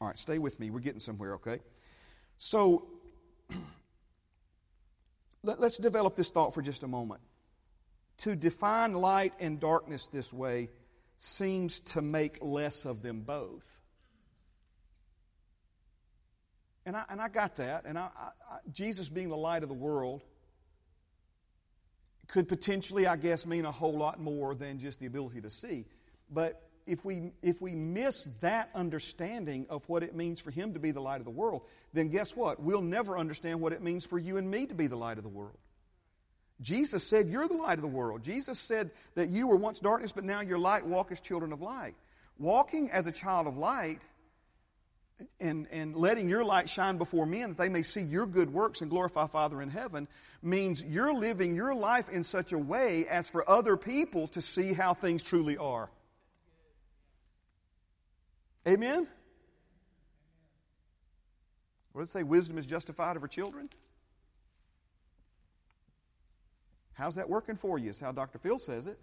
[0.02, 0.70] All right, stay with me.
[0.70, 1.60] We're getting somewhere, okay?
[2.38, 2.88] So,
[5.44, 7.22] let, us develop this thought for just a moment.
[8.20, 10.70] To define light and darkness this way
[11.18, 13.66] seems to make less of them both.
[16.86, 17.86] And I, and I got that.
[17.86, 18.32] And I, I,
[18.72, 20.24] Jesus being the light of the world
[22.28, 25.86] could potentially, I guess, mean a whole lot more than just the ability to see.
[26.30, 30.80] But if we, if we miss that understanding of what it means for Him to
[30.80, 31.62] be the light of the world,
[31.94, 32.60] then guess what?
[32.60, 35.24] We'll never understand what it means for you and me to be the light of
[35.24, 35.58] the world.
[36.62, 38.24] Jesus said, You're the light of the world.
[38.24, 40.86] Jesus said that you were once darkness, but now you're light.
[40.86, 41.96] Walk as children of light.
[42.38, 44.02] Walking as a child of light
[45.40, 48.82] and, and letting your light shine before men that they may see your good works
[48.82, 50.08] and glorify Father in heaven
[50.42, 54.74] means you're living your life in such a way as for other people to see
[54.74, 55.90] how things truly are.
[58.68, 59.08] Amen?
[61.92, 62.24] What does it say?
[62.24, 63.70] Wisdom is justified of her children?
[66.94, 67.90] How's that working for you?
[67.90, 68.40] Is how Dr.
[68.40, 69.00] Phil says it.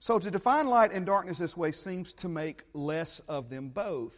[0.00, 4.14] So to define light and darkness this way seems to make less of them both.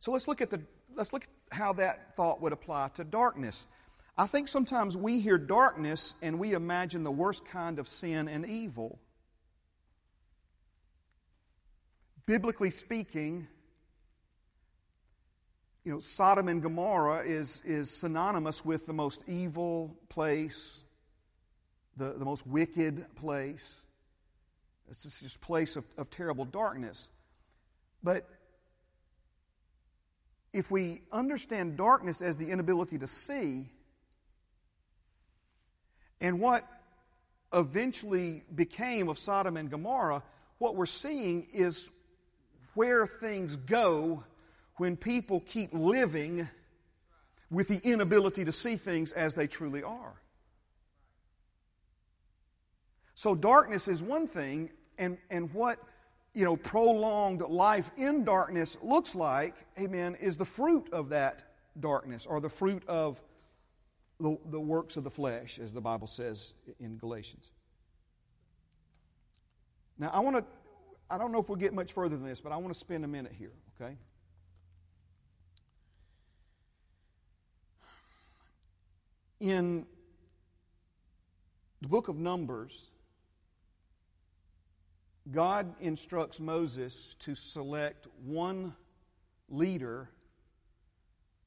[0.00, 0.60] So let's look at the
[0.94, 3.66] let's look at how that thought would apply to darkness.
[4.16, 8.46] I think sometimes we hear darkness and we imagine the worst kind of sin and
[8.46, 8.98] evil.
[12.26, 13.48] Biblically speaking,
[15.84, 20.82] you know, Sodom and Gomorrah is, is synonymous with the most evil place,
[21.96, 23.86] the, the most wicked place.
[24.90, 27.08] It's just this place of, of terrible darkness.
[28.02, 28.28] But
[30.52, 33.70] if we understand darkness as the inability to see,
[36.22, 36.66] and what
[37.52, 40.22] eventually became of Sodom and Gomorrah,
[40.58, 41.90] what we're seeing is
[42.74, 44.22] where things go
[44.76, 46.48] when people keep living
[47.50, 50.14] with the inability to see things as they truly are.
[53.14, 55.78] So, darkness is one thing, and, and what
[56.34, 61.42] you know prolonged life in darkness looks like, amen, is the fruit of that
[61.78, 63.20] darkness or the fruit of
[64.20, 67.50] the, the works of the flesh, as the Bible says in Galatians.
[69.98, 70.44] Now, I want to,
[71.10, 73.04] I don't know if we'll get much further than this, but I want to spend
[73.04, 73.96] a minute here, okay?
[79.40, 79.86] In
[81.80, 82.90] the book of Numbers,
[85.30, 88.74] God instructs Moses to select one
[89.48, 90.08] leader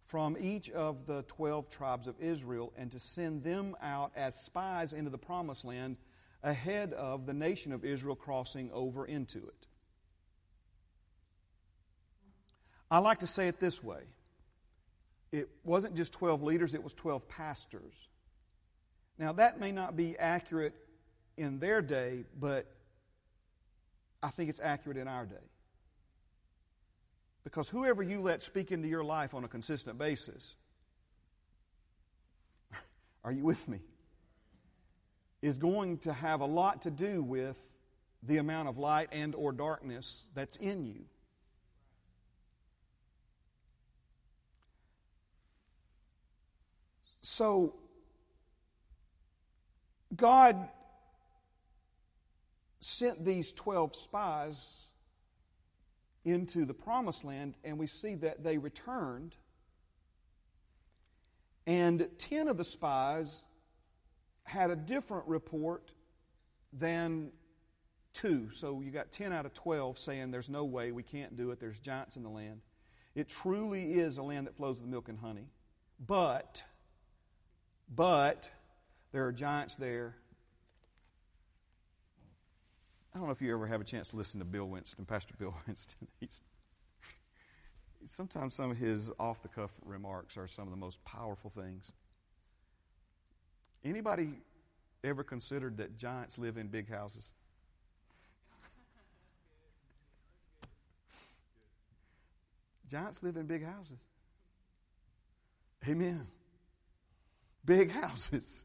[0.06, 4.94] from each of the 12 tribes of Israel and to send them out as spies
[4.94, 5.98] into the promised land
[6.44, 9.68] ahead of the nation of Israel crossing over into it.
[12.92, 14.02] I like to say it this way
[15.32, 17.94] it wasn't just 12 leaders, it was 12 pastors.
[19.18, 20.74] Now, that may not be accurate
[21.36, 22.66] in their day, but
[24.22, 25.36] I think it's accurate in our day.
[27.46, 30.58] Because whoever you let speak into your life on a consistent basis,
[33.24, 33.80] are you with me?
[35.42, 37.56] Is going to have a lot to do with
[38.24, 41.06] the amount of light and or darkness that's in you.
[47.22, 47.76] So
[50.16, 50.68] God
[52.80, 54.86] sent these 12 spies
[56.26, 59.36] into the promised land, and we see that they returned.
[61.68, 63.44] And 10 of the spies
[64.44, 65.92] had a different report
[66.74, 67.32] than
[68.14, 68.50] two.
[68.52, 71.60] So you got 10 out of 12 saying there's no way, we can't do it,
[71.60, 72.62] there's giants in the land.
[73.14, 75.48] It truly is a land that flows with milk and honey.
[76.06, 76.64] But,
[77.94, 78.50] but,
[79.12, 80.18] there are giants there
[83.16, 85.34] I don't know if you ever have a chance to listen to Bill Winston, Pastor
[85.40, 86.06] Bill Winston.
[86.20, 86.42] He's,
[88.06, 91.94] sometimes some of his off the cuff remarks are some of the most powerful things.
[93.86, 94.32] Anybody
[95.02, 97.30] ever considered that giants live in big houses?
[102.92, 104.00] Giants live in big houses.
[105.88, 106.28] Amen.
[107.64, 108.65] Big houses.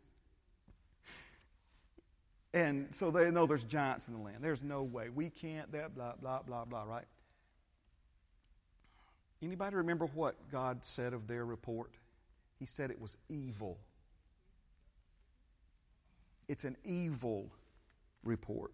[2.53, 4.39] And so they know there's giants in the land.
[4.41, 5.09] There's no way.
[5.09, 7.05] We can't, that, blah, blah, blah, blah, right?
[9.43, 11.93] Anybody remember what God said of their report?
[12.59, 13.79] He said it was evil.
[16.49, 17.51] It's an evil
[18.25, 18.73] report.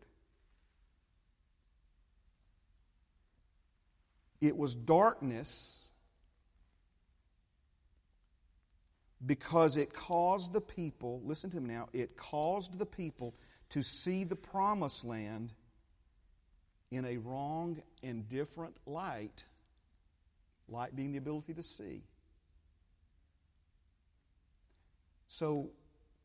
[4.41, 5.91] It was darkness
[9.25, 13.35] because it caused the people, listen to me now, it caused the people
[13.71, 15.53] to see the promised land
[16.91, 19.45] in a wrong and different light,
[20.69, 22.03] light being the ability to see.
[25.29, 25.71] So,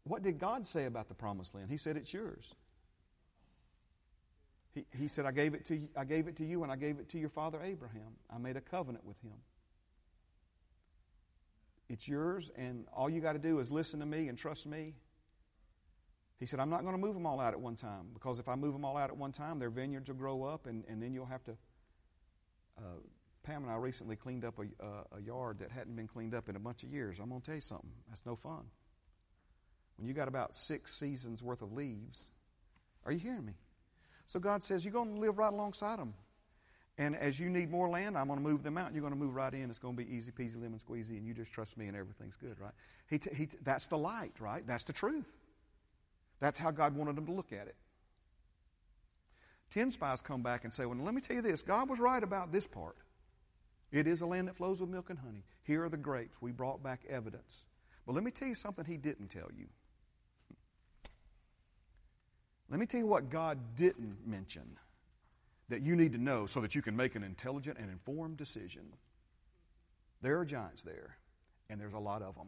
[0.03, 1.69] what did God say about the promised land?
[1.69, 2.53] He said, It's yours.
[4.73, 6.75] He, he said, I gave, it to you, I gave it to you and I
[6.75, 8.15] gave it to your father Abraham.
[8.33, 9.33] I made a covenant with him.
[11.89, 14.93] It's yours, and all you got to do is listen to me and trust me,
[16.41, 18.49] he said, I'm not going to move them all out at one time because if
[18.49, 21.01] I move them all out at one time, their vineyards will grow up and, and
[21.01, 21.51] then you'll have to.
[22.75, 22.97] Uh,
[23.43, 26.49] Pam and I recently cleaned up a, uh, a yard that hadn't been cleaned up
[26.49, 27.19] in a bunch of years.
[27.21, 27.91] I'm going to tell you something.
[28.09, 28.63] That's no fun.
[29.97, 32.23] When you got about six seasons worth of leaves,
[33.05, 33.53] are you hearing me?
[34.25, 36.15] So God says, You're going to live right alongside them.
[36.97, 38.93] And as you need more land, I'm going to move them out.
[38.93, 39.69] You're going to move right in.
[39.69, 42.35] It's going to be easy peasy lemon squeezy, and you just trust me, and everything's
[42.35, 42.73] good, right?
[43.07, 44.65] He t- he t- that's the light, right?
[44.65, 45.25] That's the truth.
[46.41, 47.75] That's how God wanted them to look at it.
[49.69, 52.21] Ten spies come back and say, Well, let me tell you this God was right
[52.21, 52.97] about this part.
[53.91, 55.43] It is a land that flows with milk and honey.
[55.63, 56.35] Here are the grapes.
[56.41, 57.65] We brought back evidence.
[58.05, 59.67] But let me tell you something he didn't tell you.
[62.69, 64.77] Let me tell you what God didn't mention
[65.67, 68.93] that you need to know so that you can make an intelligent and informed decision.
[70.21, 71.17] There are giants there,
[71.69, 72.47] and there's a lot of them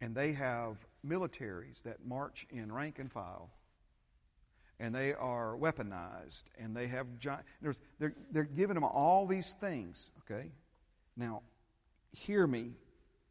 [0.00, 0.76] and they have
[1.06, 3.50] militaries that march in rank and file,
[4.78, 7.44] and they are weaponized, and they have giant.
[7.98, 10.52] They're, they're giving them all these things, okay?
[11.16, 11.42] Now,
[12.12, 12.72] hear me,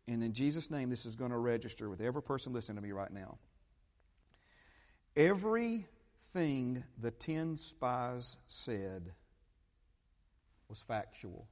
[0.07, 2.91] and in Jesus' name, this is going to register with every person listening to me
[2.91, 3.38] right now.
[5.15, 9.11] Everything the ten spies said
[10.67, 11.47] was factual.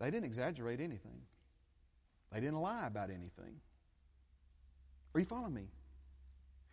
[0.00, 1.22] They didn't exaggerate anything.
[2.34, 3.60] They didn't lie about anything.
[5.14, 5.68] Are you following me?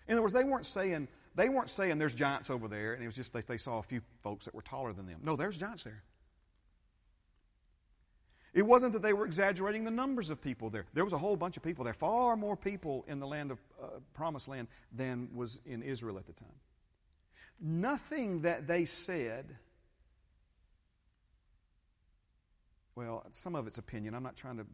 [0.08, 3.06] In other words, they weren't saying they weren't saying there's giants over there, and it
[3.06, 5.20] was just that they saw a few folks that were taller than them.
[5.24, 6.04] No, there's giants there.
[8.54, 10.86] It wasn't that they were exaggerating the numbers of people there.
[10.94, 13.60] There was a whole bunch of people there, far more people in the land of
[13.82, 16.50] uh, promised land than was in Israel at the time.
[17.62, 19.56] Nothing that they said,
[22.96, 24.14] well, some of it's opinion.
[24.14, 24.66] I'm not trying to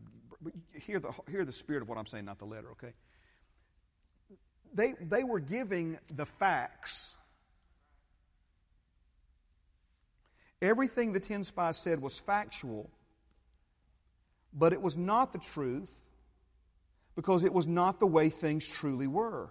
[0.79, 2.93] hear the, hear the spirit of what I'm saying, not the letter, okay?
[4.73, 7.17] They, they were giving the facts.
[10.61, 12.89] Everything the ten spies said was factual
[14.57, 15.91] but it was not the truth
[17.15, 19.49] because it was not the way things truly were.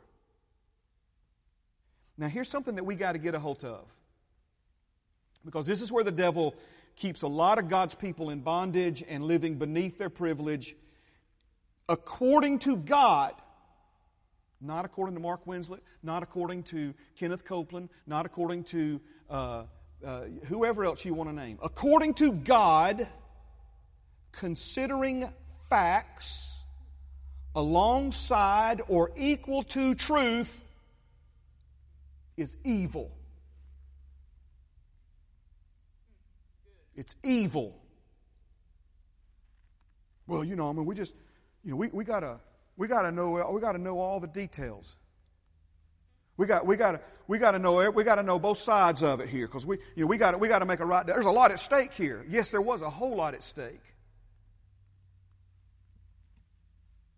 [2.18, 3.84] Now, here's something that we got to get a hold of.
[5.44, 6.54] Because this is where the devil
[6.96, 10.74] keeps a lot of God's people in bondage and living beneath their privilege
[11.88, 13.34] according to God.
[14.60, 19.64] Not according to Mark Winslet, not according to Kenneth Copeland, not according to uh,
[20.04, 21.58] uh, whoever else you want to name.
[21.62, 23.06] According to God,
[24.32, 25.28] considering
[25.68, 26.64] facts
[27.54, 30.62] alongside or equal to truth
[32.36, 33.15] is evil.
[36.96, 37.78] It's evil.
[40.26, 41.14] Well, you know, I mean, we just,
[41.64, 42.38] you know, we, we gotta,
[42.76, 44.96] we gotta know, we gotta know all the details.
[46.36, 49.20] We got, we gotta we got to know, we got to know both sides of
[49.20, 51.06] it here because we, you know, we got, we got to make a right.
[51.06, 52.24] There's a lot at stake here.
[52.28, 53.82] Yes, there was a whole lot at stake.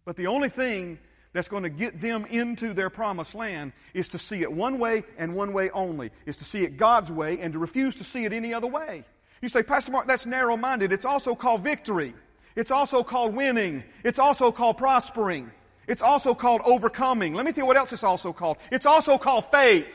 [0.04, 0.98] But the only thing
[1.34, 5.04] that's going to get them into their promised land is to see it one way
[5.18, 8.24] and one way only, is to see it God's way and to refuse to see
[8.24, 9.04] it any other way.
[9.41, 10.93] You say, Pastor Mark, that's narrow minded.
[10.93, 12.14] It's also called victory.
[12.57, 13.84] It's also called winning.
[14.05, 15.51] It's also called prospering.
[15.86, 17.34] It's also called overcoming.
[17.34, 18.59] Let me tell you what else it's also called.
[18.72, 19.86] It's also called faith.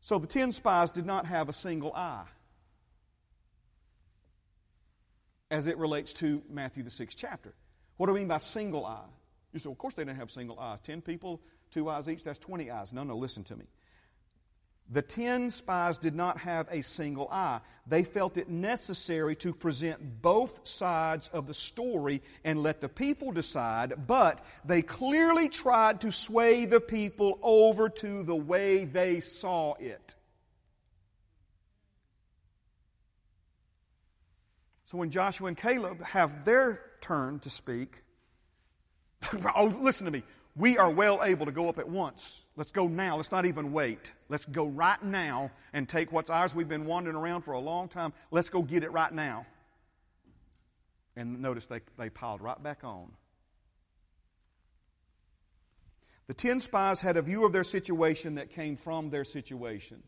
[0.00, 2.24] So the ten spies did not have a single eye.
[5.52, 7.52] as it relates to Matthew, the sixth chapter.
[7.98, 9.04] What do I mean by single eye?
[9.52, 10.78] You say, well, of course they didn't have single eye.
[10.82, 11.42] Ten people,
[11.72, 12.92] two eyes each, that's 20 eyes.
[12.92, 13.64] No, no, listen to me.
[14.90, 17.60] The ten spies did not have a single eye.
[17.86, 23.32] They felt it necessary to present both sides of the story and let the people
[23.32, 29.74] decide, but they clearly tried to sway the people over to the way they saw
[29.74, 30.14] it.
[34.86, 37.96] So when Joshua and Caleb have their turn to speak,
[39.56, 40.22] oh, listen to me.
[40.54, 42.42] We are well able to go up at once.
[42.56, 43.16] Let's go now.
[43.16, 44.12] Let's not even wait.
[44.28, 46.54] Let's go right now and take what's ours.
[46.54, 48.12] We've been wandering around for a long time.
[48.30, 49.46] Let's go get it right now.
[51.16, 53.12] And notice they, they piled right back on.
[56.26, 60.02] The ten spies had a view of their situation that came from their situation.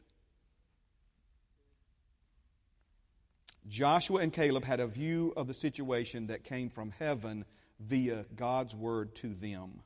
[3.66, 7.46] Joshua and Caleb had a view of the situation that came from heaven
[7.80, 9.80] via God's word to them.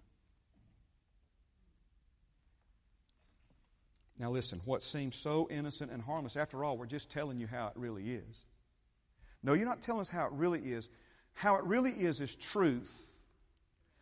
[4.18, 7.68] Now, listen, what seems so innocent and harmless, after all, we're just telling you how
[7.68, 8.44] it really is.
[9.42, 10.88] No, you're not telling us how it really is.
[11.34, 13.12] How it really is is truth.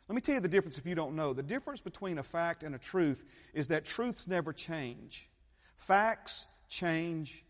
[0.08, 1.34] Let me tell you the difference if you don't know.
[1.34, 5.28] The difference between a fact and a truth is that truths never change.
[5.76, 7.44] Facts change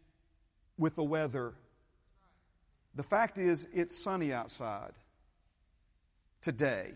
[0.76, 1.54] with the weather
[2.96, 4.92] the fact is, it's sunny outside
[6.40, 6.92] today.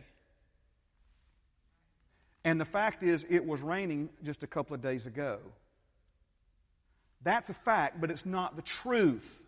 [2.43, 5.39] And the fact is, it was raining just a couple of days ago.
[7.23, 9.45] That's a fact, but it's not the truth.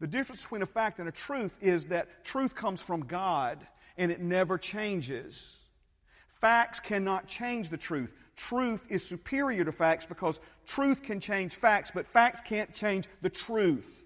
[0.00, 3.66] The difference between a fact and a truth is that truth comes from God
[3.96, 5.62] and it never changes.
[6.40, 11.90] Facts cannot change the truth truth is superior to facts because truth can change facts,
[11.94, 14.02] but facts can't change the truth.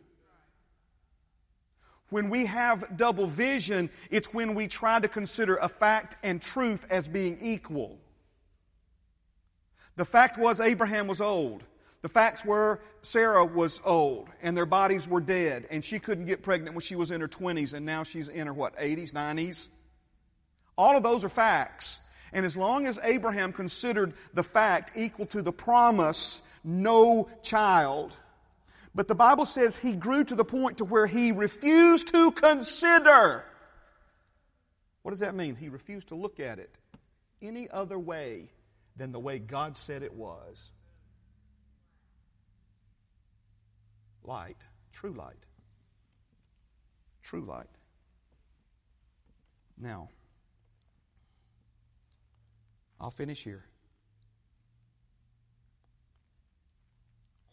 [2.10, 6.86] When we have double vision, it's when we try to consider a fact and truth
[6.88, 7.98] as being equal.
[9.98, 11.64] The fact was Abraham was old.
[12.02, 16.40] The facts were Sarah was old and their bodies were dead and she couldn't get
[16.40, 19.68] pregnant when she was in her 20s and now she's in her what, 80s, 90s?
[20.76, 22.00] All of those are facts.
[22.32, 28.16] And as long as Abraham considered the fact equal to the promise, no child.
[28.94, 33.44] But the Bible says he grew to the point to where he refused to consider.
[35.02, 35.56] What does that mean?
[35.56, 36.72] He refused to look at it
[37.42, 38.50] any other way
[38.98, 40.72] than the way God said it was.
[44.22, 44.58] Light,
[44.92, 45.36] true light.
[47.22, 47.66] True light.
[49.78, 50.10] Now,
[53.00, 53.64] I'll finish here.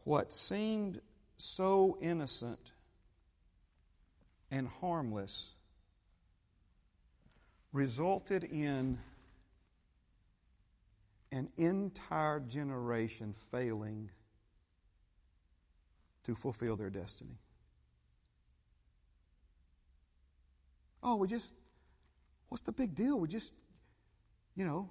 [0.06, 1.02] what seemed
[1.38, 2.72] so innocent
[4.52, 5.52] and harmless
[7.74, 9.00] resulted in
[11.36, 14.10] an entire generation failing
[16.24, 17.38] to fulfill their destiny.
[21.04, 21.54] Oh, we just,
[22.48, 23.20] what's the big deal?
[23.20, 23.54] We just,
[24.56, 24.90] you know.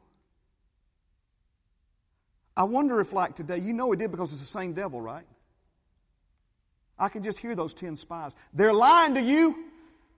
[2.56, 5.26] I wonder if, like today, you know it did because it's the same devil, right?
[6.98, 8.36] I can just hear those 10 spies.
[8.52, 9.64] They're lying to you.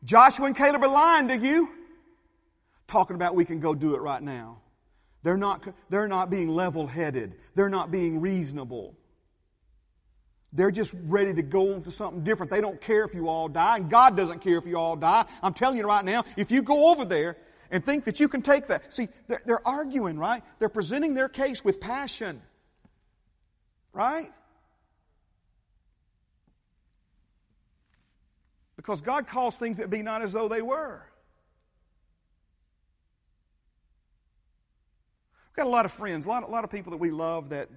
[0.05, 1.70] Joshua and Caleb are lying to you.
[2.89, 4.59] Talking about we can go do it right now.
[5.27, 7.35] They're not, they're not being level headed.
[7.57, 8.97] They're not being reasonable.
[10.53, 12.53] They're just ready to go on to something different.
[12.53, 15.24] They don't care if you all die, and God doesn't care if you all die.
[15.43, 17.39] I'm telling you right now, if you go over there
[17.72, 20.45] and think that you can take that, see, they're, they're arguing, right?
[20.61, 22.41] They're presenting their case with passion,
[23.93, 24.33] right?
[28.77, 31.03] Because God calls things that be not as though they were.
[35.57, 37.48] We've got a lot of friends, a lot, a lot of people that we love
[37.48, 37.70] that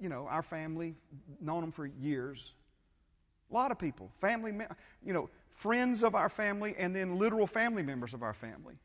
[0.00, 0.94] you know, our family,
[1.42, 2.54] known them for years.
[3.50, 4.52] A lot of people, family,
[5.04, 8.76] you know, friends of our family, and then literal family members of our family,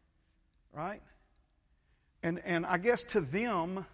[0.73, 1.01] right?
[2.21, 3.85] And, and I guess to them,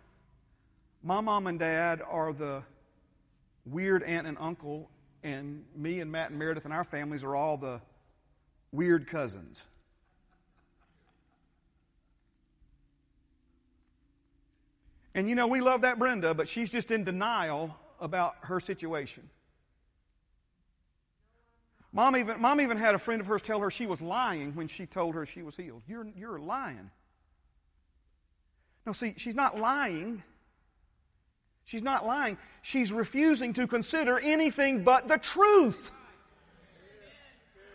[1.03, 2.63] my mom and dad are the
[3.67, 4.89] weird aunt and uncle,
[5.21, 7.81] and me and Matt and Meredith and our families are all the
[8.71, 9.63] weird cousins.
[15.15, 19.29] And you know, we love that Brenda, but she's just in denial about her situation.
[21.91, 24.67] Mom even, Mom even had a friend of hers tell her she was lying when
[24.67, 25.83] she told her she was healed.
[25.87, 26.89] You're, you're lying.
[28.85, 30.23] No, see, she's not lying.
[31.65, 32.37] She's not lying.
[32.63, 35.91] She's refusing to consider anything but the truth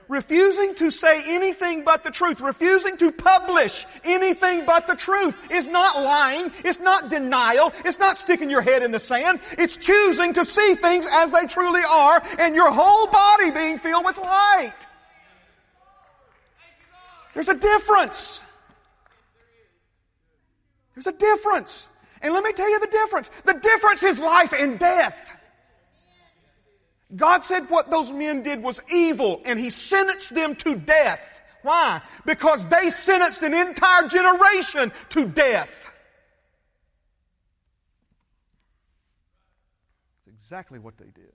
[0.08, 5.66] refusing to say anything but the truth, refusing to publish anything but the truth is
[5.66, 10.32] not lying, it's not denial, it's not sticking your head in the sand, it's choosing
[10.34, 14.72] to see things as they truly are and your whole body being filled with light.
[17.34, 18.42] There's a difference.
[20.94, 21.86] There's a difference.
[22.20, 23.30] And let me tell you the difference.
[23.44, 25.37] The difference is life and death.
[27.14, 31.40] God said what those men did was evil and He sentenced them to death.
[31.62, 32.02] Why?
[32.24, 35.92] Because they sentenced an entire generation to death.
[40.26, 41.32] That's exactly what they did.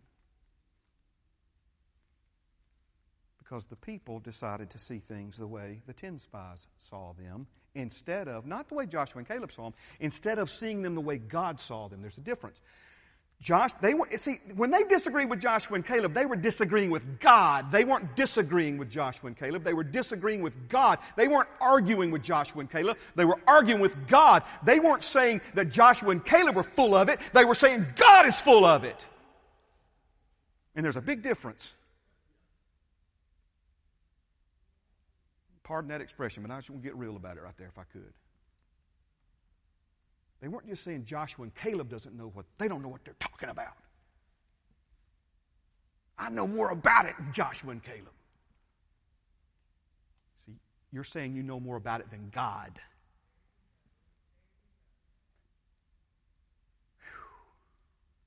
[3.40, 8.28] Because the people decided to see things the way the ten spies saw them instead
[8.28, 11.18] of, not the way Joshua and Caleb saw them, instead of seeing them the way
[11.18, 12.02] God saw them.
[12.02, 12.62] There's a difference.
[13.44, 17.20] Josh, they were, see, when they disagreed with Joshua and Caleb, they were disagreeing with
[17.20, 17.74] God.
[17.74, 19.66] They weren't disagreeing with Joshua and Caleb.
[19.66, 21.00] They were disagreeing with God.
[21.18, 22.98] They weren't arguing with Joshua and Caleb.
[23.16, 24.44] They were arguing with God.
[24.64, 27.20] They weren't saying that Joshua and Caleb were full of it.
[27.34, 29.06] They were saying God is full of it.
[30.74, 31.74] And there's a big difference.
[35.64, 37.78] Pardon that expression, but I just want to get real about it right there if
[37.78, 38.14] I could.
[40.44, 43.16] They weren't just saying Joshua and Caleb doesn't know what they don't know what they're
[43.18, 43.78] talking about.
[46.20, 48.12] I know more about it than Joshua and Caleb.
[50.46, 50.58] See,
[50.92, 52.78] you're saying you know more about it than God.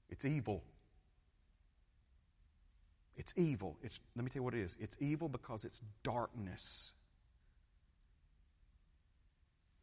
[0.08, 0.62] It's evil.
[3.18, 3.76] It's evil.
[3.82, 4.74] It's, let me tell you what it is.
[4.80, 6.92] It's evil because it's darkness.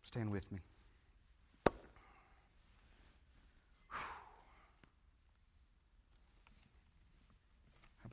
[0.02, 0.62] Stand with me.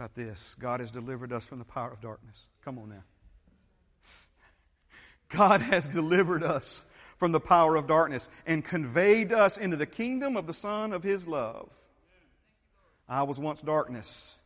[0.01, 0.57] About this?
[0.59, 2.49] God has delivered us from the power of darkness.
[2.65, 3.03] Come on now.
[5.29, 6.87] God has delivered us
[7.19, 11.03] from the power of darkness and conveyed us into the kingdom of the Son of
[11.03, 11.69] His love.
[13.11, 14.37] I was once darkness,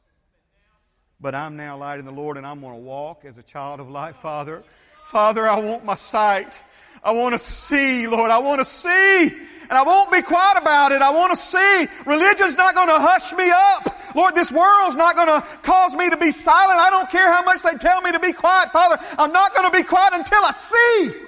[1.21, 3.79] but I'm now light in the Lord, and I'm going to walk as a child
[3.79, 4.65] of light, Father.
[5.07, 6.59] Father, I want my sight.
[7.05, 8.31] I want to see, Lord.
[8.31, 9.27] I want to see.
[9.27, 11.03] And I won't be quiet about it.
[11.03, 11.87] I want to see.
[12.07, 14.15] Religion's not going to hush me up.
[14.15, 16.79] Lord, this world's not going to cause me to be silent.
[16.79, 18.99] I don't care how much they tell me to be quiet, Father.
[19.19, 21.21] I'm not going to be quiet until I see.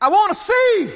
[0.00, 0.94] I want to see.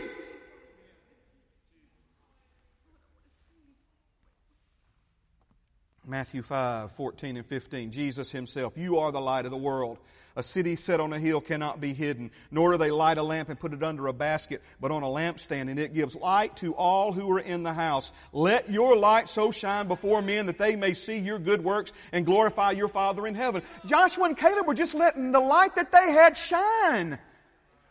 [6.07, 7.93] Matthew 5, 14 and 15.
[7.93, 9.99] Jesus himself, you are the light of the world.
[10.41, 13.51] A city set on a hill cannot be hidden, nor do they light a lamp
[13.51, 16.75] and put it under a basket, but on a lampstand, and it gives light to
[16.77, 18.11] all who are in the house.
[18.33, 22.25] Let your light so shine before men that they may see your good works and
[22.25, 23.63] glorify your Father in heaven.
[23.85, 27.19] Joshua and Caleb were just letting the light that they had shine.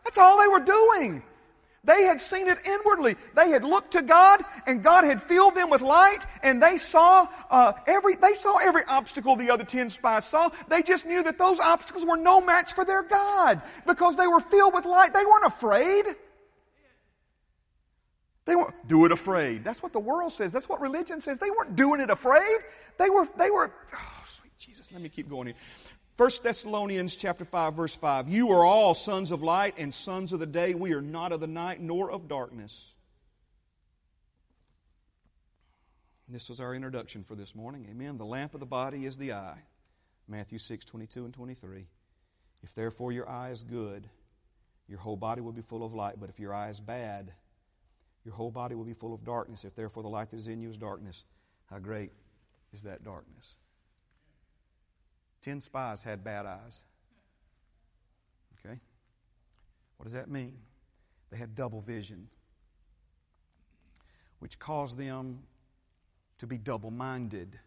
[0.04, 1.22] That's all they were doing.
[1.84, 3.16] They had seen it inwardly.
[3.36, 7.28] They had looked to God, and God had filled them with light, and they saw
[7.50, 10.50] uh, every they saw every obstacle the other ten spies saw.
[10.68, 14.42] They just knew that those obstacles were no match for their God because they were
[14.42, 15.14] filled with light.
[15.14, 16.06] They weren't afraid.
[18.46, 19.64] They weren't do it afraid.
[19.64, 20.52] That's what the world says.
[20.52, 21.38] That's what religion says.
[21.38, 22.60] They weren't doing it afraid.
[22.98, 23.28] They were.
[23.38, 23.72] They were.
[23.96, 24.92] Oh, sweet Jesus.
[24.92, 25.56] Let me keep going here.
[26.20, 30.42] 1 Thessalonians chapter 5 verse 5 You are all sons of light and sons of
[30.42, 30.74] the day.
[30.74, 32.94] We are not of the night nor of darkness.
[36.28, 37.88] This was our introduction for this morning.
[37.90, 38.18] Amen.
[38.18, 39.60] The lamp of the body is the eye.
[40.28, 41.86] Matthew 6 22 and 23
[42.64, 44.10] If therefore your eye is good
[44.90, 46.16] your whole body will be full of light.
[46.20, 47.32] But if your eye is bad
[48.26, 49.64] your whole body will be full of darkness.
[49.64, 51.24] If therefore the light that is in you is darkness
[51.68, 52.12] how great
[52.74, 53.56] is that darkness
[55.42, 56.82] Ten spies had bad eyes.
[58.60, 58.80] Okay?
[59.98, 60.58] What does that mean?
[61.30, 62.28] They had double vision,
[64.40, 65.40] which caused them
[66.40, 67.60] to be double minded.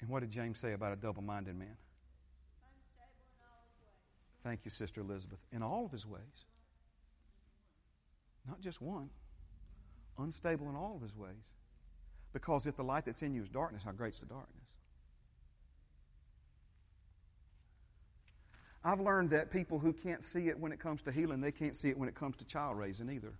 [0.00, 1.76] And what did James say about a double minded man?
[2.62, 4.44] Unstable in all his ways.
[4.44, 5.40] Thank you, Sister Elizabeth.
[5.50, 6.46] In all of his ways.
[8.46, 9.10] Not just one.
[10.18, 11.50] Unstable in all of his ways.
[12.38, 14.62] Because if the light that's in you is darkness, how great's the darkness?
[18.84, 21.74] I've learned that people who can't see it when it comes to healing, they can't
[21.74, 23.32] see it when it comes to child raising either.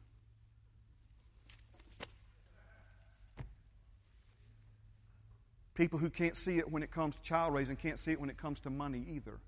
[5.74, 8.30] People who can't see it when it comes to child raising can't see it when
[8.30, 9.38] it comes to money either.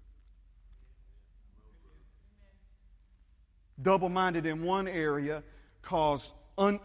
[3.82, 5.42] Double minded in one area
[5.82, 6.32] cause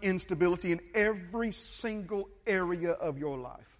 [0.01, 3.77] instability in every single area of your life.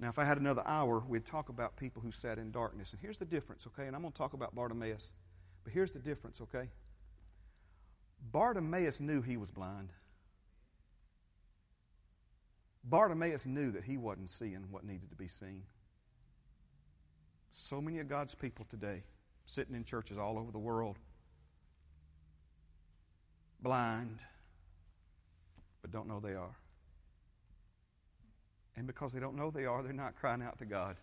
[0.00, 2.92] Now, if I had another hour, we'd talk about people who sat in darkness.
[2.92, 3.86] And here's the difference, okay?
[3.86, 5.10] And I'm going to talk about Bartimaeus.
[5.64, 6.68] But here's the difference, okay?
[8.32, 9.90] Bartimaeus knew he was blind.
[12.84, 15.62] Bartimaeus knew that he wasn't seeing what needed to be seen.
[17.52, 19.04] So many of God's people today
[19.46, 20.98] sitting in churches all over the world,
[23.60, 24.22] blind,
[25.82, 26.56] but don't know they are.
[28.76, 30.96] And because they don't know they are, they're not crying out to God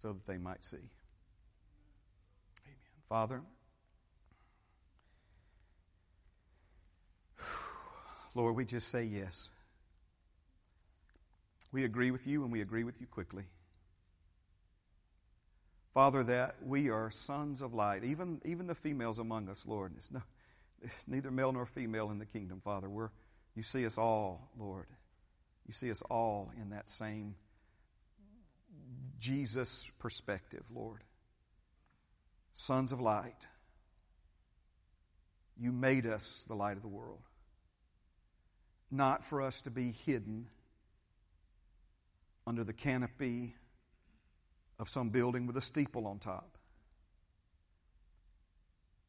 [0.00, 0.76] so that they might see.
[2.66, 2.76] Amen.
[3.08, 3.42] Father,
[8.34, 9.50] Lord, we just say yes.
[11.72, 13.44] We agree with you and we agree with you quickly.
[15.92, 19.92] Father, that we are sons of light, even, even the females among us, Lord.
[19.96, 20.22] It's, no,
[20.82, 22.88] it's neither male nor female in the kingdom, Father.
[22.88, 23.10] We're,
[23.56, 24.86] you see us all, Lord.
[25.66, 27.34] You see us all in that same
[29.18, 31.02] Jesus perspective, Lord.
[32.52, 33.46] Sons of light.
[35.58, 37.20] You made us the light of the world.
[38.90, 40.46] Not for us to be hidden
[42.46, 43.54] under the canopy
[44.80, 46.56] of some building with a steeple on top,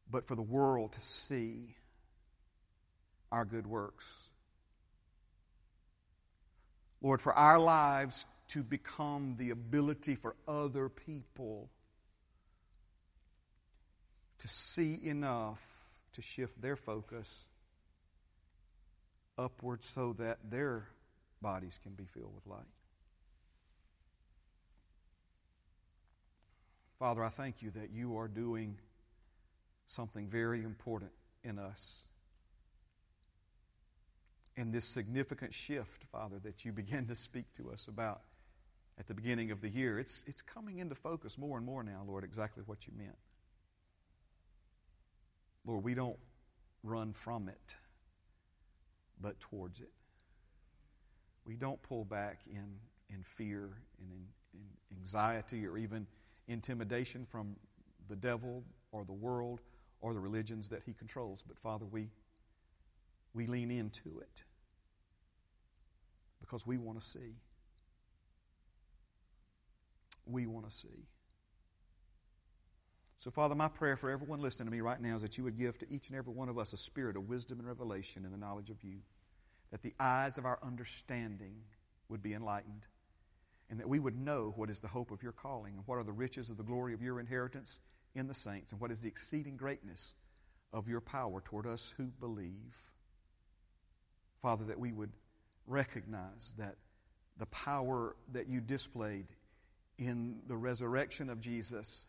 [0.08, 1.74] but for the world to see
[3.32, 4.06] our good works.
[7.00, 11.70] Lord, for our lives to become the ability for other people
[14.40, 15.62] to see enough
[16.12, 17.46] to shift their focus
[19.38, 20.88] upward so that their
[21.40, 22.66] bodies can be filled with light.
[27.02, 28.78] Father, I thank you that you are doing
[29.86, 31.10] something very important
[31.42, 32.04] in us.
[34.54, 38.20] In this significant shift, Father, that you began to speak to us about
[39.00, 42.04] at the beginning of the year, it's, it's coming into focus more and more now,
[42.06, 43.18] Lord, exactly what you meant.
[45.66, 46.18] Lord, we don't
[46.84, 47.74] run from it,
[49.20, 49.90] but towards it.
[51.44, 52.76] We don't pull back in,
[53.10, 56.06] in fear and in, in anxiety or even
[56.52, 57.56] intimidation from
[58.08, 59.60] the devil or the world
[60.00, 61.44] or the religions that he controls.
[61.46, 62.10] But Father, we,
[63.34, 64.42] we lean into it
[66.40, 67.36] because we want to see.
[70.26, 71.06] We want to see.
[73.18, 75.56] So, Father, my prayer for everyone listening to me right now is that you would
[75.56, 78.32] give to each and every one of us a spirit of wisdom and revelation in
[78.32, 78.96] the knowledge of you,
[79.70, 81.54] that the eyes of our understanding
[82.08, 82.82] would be enlightened,
[83.72, 86.04] and that we would know what is the hope of your calling, and what are
[86.04, 87.80] the riches of the glory of your inheritance
[88.14, 90.14] in the saints, and what is the exceeding greatness
[90.74, 92.92] of your power toward us who believe.
[94.42, 95.12] Father, that we would
[95.66, 96.76] recognize that
[97.38, 99.28] the power that you displayed
[99.96, 102.04] in the resurrection of Jesus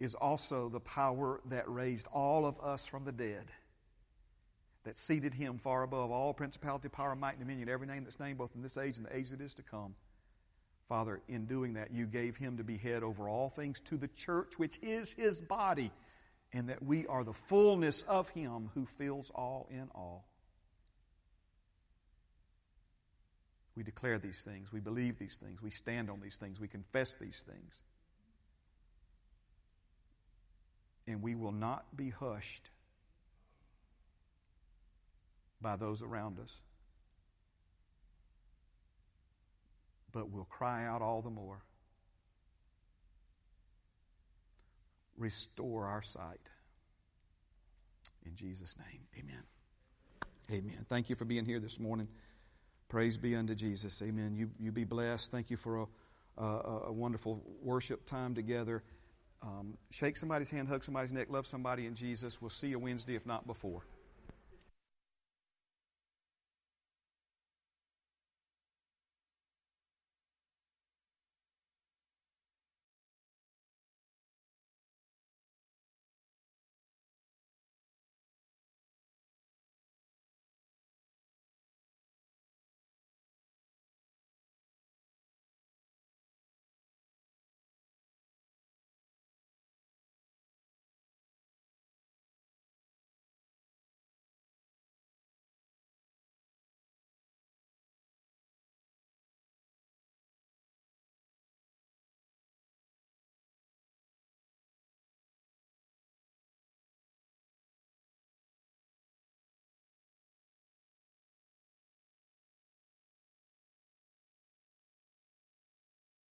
[0.00, 3.46] is also the power that raised all of us from the dead,
[4.82, 8.38] that seated him far above all principality, power, might, and dominion, every name that's named,
[8.38, 9.94] both in this age and the age that is to come.
[10.88, 14.08] Father, in doing that, you gave him to be head over all things to the
[14.08, 15.90] church, which is his body,
[16.52, 20.26] and that we are the fullness of him who fills all in all.
[23.76, 24.72] We declare these things.
[24.72, 25.60] We believe these things.
[25.60, 26.60] We stand on these things.
[26.60, 27.82] We confess these things.
[31.06, 32.70] And we will not be hushed
[35.60, 36.62] by those around us,
[40.14, 41.58] but will cry out all the more.
[45.18, 46.48] Restore our sight.
[48.24, 49.42] In Jesus' name, amen.
[50.50, 50.86] Amen.
[50.88, 52.08] Thank you for being here this morning.
[52.88, 54.00] Praise be unto Jesus.
[54.02, 54.34] Amen.
[54.36, 55.30] You, you be blessed.
[55.30, 55.86] Thank you for
[56.38, 58.82] a, a, a wonderful worship time together.
[59.42, 62.40] Um, shake somebody's hand, hug somebody's neck, love somebody in Jesus.
[62.40, 63.82] We'll see you Wednesday, if not before.